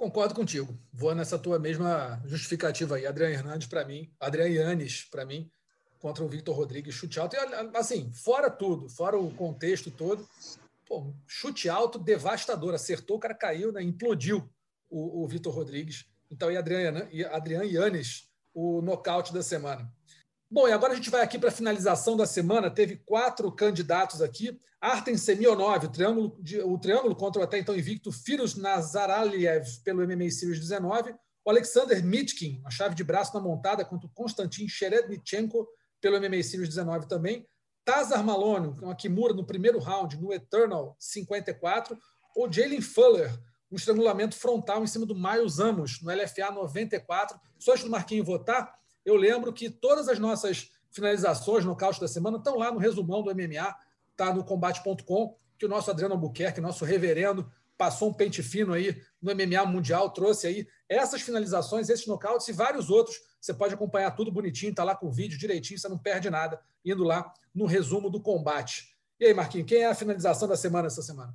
[0.01, 0.75] Concordo contigo.
[0.91, 3.05] Vou nessa tua mesma justificativa aí.
[3.05, 5.47] Adriano Hernandes, para mim, Adriano Yannis, para mim,
[5.99, 7.35] contra o Victor Rodrigues, chute alto.
[7.35, 10.27] E, assim, fora tudo, fora o contexto todo,
[10.87, 12.73] Pô, chute alto, devastador.
[12.73, 13.83] Acertou, o cara caiu, né?
[13.83, 14.49] implodiu
[14.89, 16.07] o, o Vitor Rodrigues.
[16.31, 19.87] Então, e Adriano, e Adriano Yannis, o nocaute da semana.
[20.53, 22.69] Bom, e agora a gente vai aqui para a finalização da semana.
[22.69, 24.59] Teve quatro candidatos aqui.
[24.81, 30.29] Artem Semionov, o triângulo, o triângulo contra o até então invicto Firos Nazaraliev pelo MMA
[30.29, 31.15] Series 19.
[31.45, 35.65] O Alexander Mitkin, a chave de braço na montada contra o Konstantin Sherednichenko
[36.01, 37.47] pelo MMA Series 19 também.
[37.85, 41.97] Tazar Malone, uma Kimura no primeiro round, no Eternal 54,
[42.35, 43.31] ou Jalen Fuller,
[43.71, 47.39] um estrangulamento frontal em cima do Miles Amos, no LFA 94.
[47.57, 52.07] Só antes do Marquinho votar, eu lembro que todas as nossas finalizações no caos da
[52.07, 53.75] semana estão lá no resumão do MMA,
[54.15, 59.01] tá no combate.com, que o nosso Adriano Albuquerque, nosso reverendo, passou um pente fino aí
[59.21, 63.17] no MMA Mundial, trouxe aí essas finalizações, esses nocautes e vários outros.
[63.39, 66.61] Você pode acompanhar tudo bonitinho, está lá com o vídeo direitinho, você não perde nada,
[66.85, 68.95] indo lá no resumo do combate.
[69.19, 71.33] E aí, Marquinhos, quem é a finalização da semana essa semana?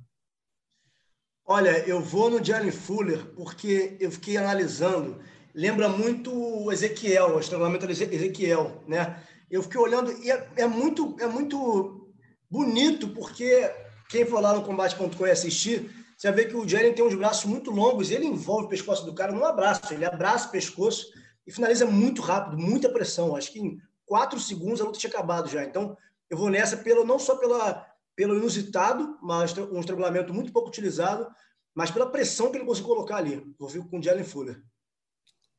[1.45, 5.21] Olha, eu vou no Johnny Fuller porque eu fiquei analisando.
[5.57, 9.23] Lembra muito o Ezequiel, o estrangulamento do Ezequiel, né?
[9.49, 12.13] Eu fiquei olhando e é, é muito, é muito
[12.47, 13.67] bonito porque
[14.07, 17.45] quem for lá no combate.com e assistir, você ver que o Jalen tem uns braços
[17.45, 21.07] muito longos, ele envolve o pescoço do cara num abraço, ele abraça o pescoço
[21.47, 23.35] e finaliza muito rápido, muita pressão.
[23.35, 25.63] Acho que em quatro segundos a luta tinha acabado já.
[25.63, 25.97] Então,
[26.29, 27.83] eu vou nessa pelo, não só pela,
[28.15, 31.27] pelo inusitado, mas um estrangulamento muito pouco utilizado,
[31.73, 33.43] mas pela pressão que ele conseguiu colocar ali.
[33.57, 34.61] Vou vir com o Jalen Fuller.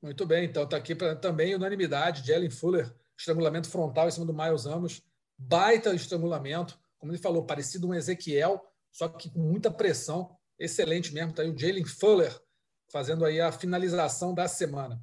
[0.00, 2.26] Muito bem, então está aqui pra, também unanimidade.
[2.26, 5.02] Jalen Fuller, estrangulamento frontal em cima do Miles Amos.
[5.36, 11.30] Baita estrangulamento, como ele falou, parecido um Ezequiel, só que com muita pressão excelente mesmo.
[11.30, 12.40] Está aí o Jalen Fuller
[12.90, 15.00] fazendo aí a finalização da semana.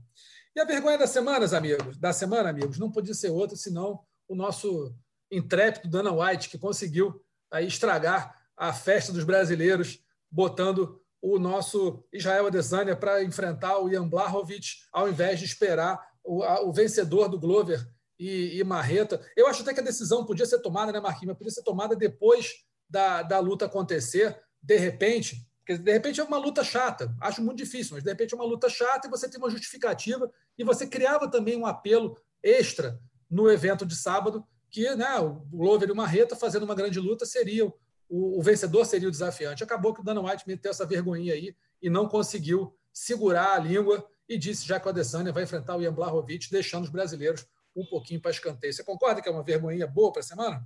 [0.56, 4.36] E a vergonha das semanas, amigos, da semana, amigos, não podia ser outra senão o
[4.36, 4.96] nosso
[5.30, 7.22] intrépido Dana White, que conseguiu
[7.52, 10.00] aí estragar a festa dos brasileiros,
[10.32, 16.44] botando o nosso Israel Adesanya para enfrentar o Ian Blachowicz, ao invés de esperar o,
[16.44, 17.84] a, o vencedor do Glover
[18.20, 19.20] e, e, Marreta.
[19.36, 21.36] Eu acho até que a decisão podia ser tomada, né, Marquinhos?
[21.36, 22.54] Podia ser tomada depois
[22.88, 27.58] da, da luta acontecer, de repente, porque de repente é uma luta chata, acho muito
[27.58, 30.86] difícil, mas de repente é uma luta chata e você tem uma justificativa e você
[30.86, 35.96] criava também um apelo extra no evento de sábado, que né, o Glover e o
[35.96, 37.74] Marreta fazendo uma grande luta seriam
[38.10, 39.64] o, o, vencedor seria o desafiante.
[39.64, 44.08] Acabou que o Dana White meteu essa vergonhinha aí e não conseguiu segurar a língua
[44.28, 47.46] e disse já que o Adesanya vai enfrentar o Ian Blachowicz, deixando os brasileiros
[47.76, 48.74] um pouquinho para escanteio.
[48.74, 50.66] Você concorda que é uma vergonhinha boa para a semana?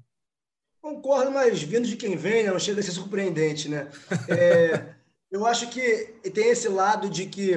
[0.82, 3.90] Concordo, mas vindo de quem vem, né, não chega a ser surpreendente, né?
[4.30, 4.94] É,
[5.30, 7.52] eu acho que tem esse lado de que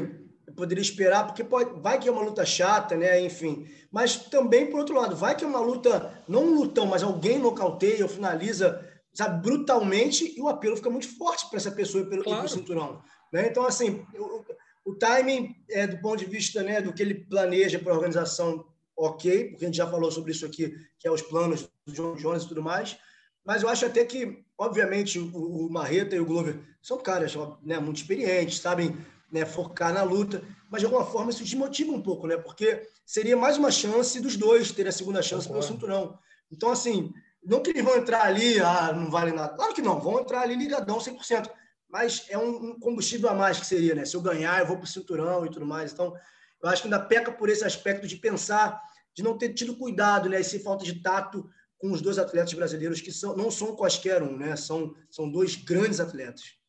[0.46, 3.20] eu poderia esperar, porque pode, vai que é uma luta chata, né?
[3.20, 3.68] Enfim.
[3.92, 7.38] Mas também, por outro lado, vai que é uma luta, não um lutão, mas alguém
[7.38, 12.08] nocauteia ou finaliza, sabe, brutalmente, e o apelo fica muito forte para essa pessoa e
[12.08, 12.48] pelo, claro.
[12.48, 13.02] cinturão.
[13.32, 13.48] Né?
[13.48, 14.44] Então, assim, eu,
[14.84, 18.66] O timing, é, do ponto de vista né, do que ele planeja para a organização,
[18.96, 22.16] ok, porque a gente já falou sobre isso aqui, que é os planos do John
[22.16, 22.96] Jones e tudo mais.
[23.44, 27.78] Mas eu acho até que, obviamente, o, o Marreta e o Glover são caras né,
[27.78, 28.96] muito experientes, sabem
[29.30, 32.36] né, focar na luta, mas de alguma forma isso desmotiva um pouco, né?
[32.36, 36.18] Porque seria mais uma chance dos dois terem a segunda chance pelo cinturão.
[36.50, 37.12] Então, assim,
[37.44, 39.54] não que eles vão entrar ali, ah, não vale nada.
[39.54, 41.50] Claro que não, vão entrar ali ligadão 100%.
[41.88, 44.04] Mas é um combustível a mais que seria, né?
[44.04, 45.92] Se eu ganhar, eu vou para o cinturão e tudo mais.
[45.92, 46.14] Então,
[46.62, 48.80] eu acho que ainda peca por esse aspecto de pensar,
[49.14, 50.40] de não ter tido cuidado, né?
[50.40, 54.36] Esse falta de tato com os dois atletas brasileiros que são, não são quaisquer um,
[54.36, 54.56] né?
[54.56, 56.62] São, são dois grandes atletas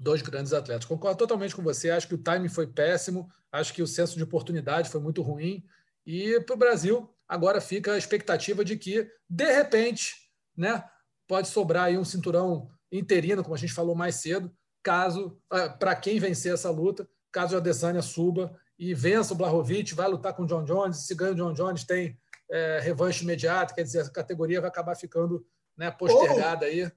[0.00, 0.86] dois grandes atletas.
[0.86, 1.90] Concordo totalmente com você.
[1.90, 3.28] Acho que o timing foi péssimo.
[3.52, 5.62] Acho que o senso de oportunidade foi muito ruim.
[6.06, 10.16] E para o Brasil, agora fica a expectativa de que, de repente,
[10.56, 10.84] né,
[11.28, 14.52] pode sobrar aí um cinturão interino, como a gente falou mais cedo,
[14.82, 19.94] caso ah, para quem vencer essa luta, caso a Adesanya suba e vença o Blahovic,
[19.94, 21.06] vai lutar com o John Jones.
[21.06, 22.18] Se ganha o John Jones, tem
[22.50, 26.90] é, revanche imediata, quer dizer, a categoria vai acabar ficando né, postergada aí.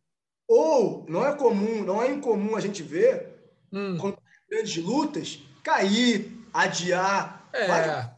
[0.48, 3.98] Ou não é comum, não é incomum a gente ver hum.
[4.50, 7.48] grandes lutas cair, adiar.
[7.54, 8.10] É.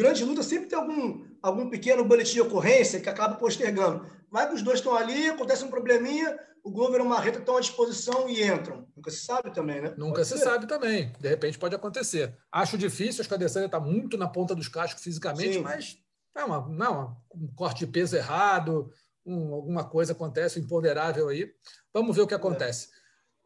[0.00, 4.06] Grandes lutas sempre tem algum, algum pequeno boletim de ocorrência que acaba postergando.
[4.30, 7.56] Vai que os dois estão ali, acontece um probleminha, o Glover e o Marreta estão
[7.56, 8.86] à disposição e entram.
[8.94, 9.94] Nunca se sabe também, né?
[9.96, 10.44] Nunca pode se ser.
[10.44, 11.12] sabe também.
[11.18, 12.36] De repente pode acontecer.
[12.52, 15.62] Acho difícil, acho que a Adesanya está muito na ponta dos cascos fisicamente, Sim.
[15.62, 15.96] mas
[16.36, 18.90] é uma, não, um corte de peso errado,
[19.24, 21.50] um, alguma coisa acontece, um imponderável aí.
[21.92, 22.86] Vamos ver o que acontece.
[22.86, 22.90] É.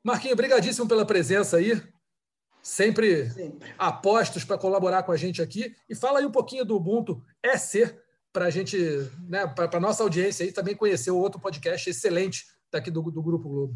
[0.02, 1.80] Marquinho, brigadíssimo pela presença aí.
[2.62, 3.74] Sempre, Sempre.
[3.76, 5.74] apostos para colaborar com a gente aqui.
[5.88, 7.94] E fala aí um pouquinho do Ubuntu EC,
[8.32, 8.76] para a gente,
[9.28, 13.22] né, para a nossa audiência aí também conhecer o outro podcast excelente daqui do, do
[13.22, 13.74] Grupo Globo.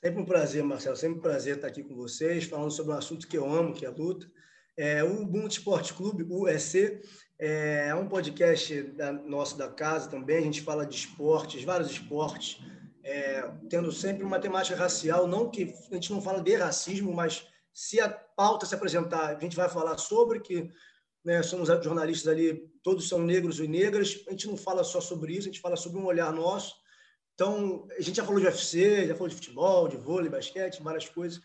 [0.00, 0.96] Sempre um prazer, Marcelo.
[0.96, 3.84] Sempre um prazer estar aqui com vocês, falando sobre um assunto que eu amo, que
[3.84, 4.30] é a luta.
[4.76, 7.02] É, o Ubuntu Esporte Clube, EC,
[7.36, 10.38] é um podcast da, nosso da casa também.
[10.38, 12.62] A gente fala de esportes, vários esportes,
[13.02, 15.26] é, tendo sempre uma temática racial.
[15.26, 17.44] Não que a gente não fala de racismo, mas
[17.74, 20.70] se a pauta se apresentar, a gente vai falar sobre que
[21.28, 24.18] né, somos jornalistas ali, todos são negros e negras.
[24.26, 26.74] A gente não fala só sobre isso, a gente fala sobre um olhar nosso.
[27.34, 31.06] Então, a gente já falou de UFC, já falou de futebol, de vôlei, basquete, várias
[31.06, 31.38] coisas.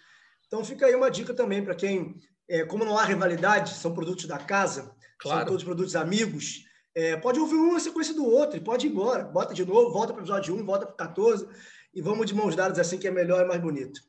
[0.48, 2.16] Então, fica aí uma dica também para quem,
[2.48, 5.40] é, como não há rivalidade, são produtos da casa, claro.
[5.40, 6.64] são todos produtos amigos.
[6.96, 9.26] É, pode ouvir um na sequência do outro, e pode ir embora.
[9.26, 11.46] Bota de novo, volta para o episódio 1, volta para o 14
[11.94, 14.00] e vamos de mãos dadas assim que é melhor e mais bonito.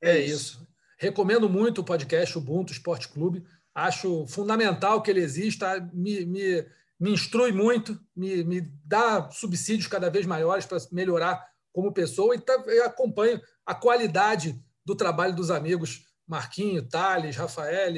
[0.00, 0.34] É, é isso.
[0.34, 0.70] isso.
[0.98, 3.44] Recomendo muito o podcast Ubuntu Esporte Clube.
[3.74, 5.80] Acho fundamental que ele exista.
[5.92, 6.66] Me, me,
[6.98, 12.40] me instrui muito, me, me dá subsídios cada vez maiores para melhorar como pessoa e,
[12.40, 17.92] tá, eu acompanho a qualidade do trabalho dos amigos Marquinho, Thales, Rafael,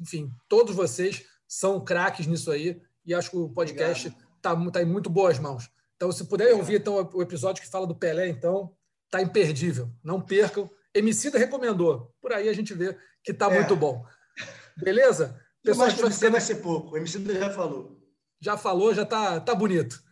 [0.00, 4.86] enfim, todos vocês são craques nisso aí e acho que o podcast está tá em
[4.86, 5.70] muito boas mãos.
[5.96, 8.74] Então, se puder ouvir então, o episódio que fala do Pelé, então,
[9.10, 9.90] tá imperdível.
[10.02, 10.68] Não percam.
[10.92, 12.12] Emicida recomendou.
[12.20, 13.54] Por aí a gente vê que está é.
[13.54, 14.04] muito bom.
[14.76, 15.40] Beleza?
[15.62, 16.32] Pessoal, Mas vai, ficando...
[16.32, 16.94] vai ser pouco.
[16.94, 17.98] O Emicida já falou.
[18.40, 20.02] Já falou, já está tá bonito.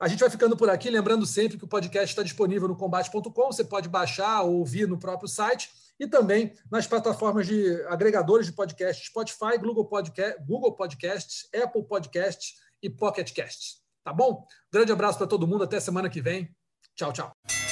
[0.00, 3.46] A gente vai ficando por aqui, lembrando sempre que o podcast está disponível no combate.com.
[3.46, 5.70] Você pode baixar ou ouvir no próprio site
[6.00, 12.54] e também nas plataformas de agregadores de podcast Spotify, Google, Podcast, Google Podcasts, Apple Podcasts
[12.82, 13.82] e Pocket Casts.
[14.02, 14.44] Tá bom?
[14.72, 16.52] Grande abraço para todo mundo, até semana que vem.
[16.96, 17.71] Tchau, tchau.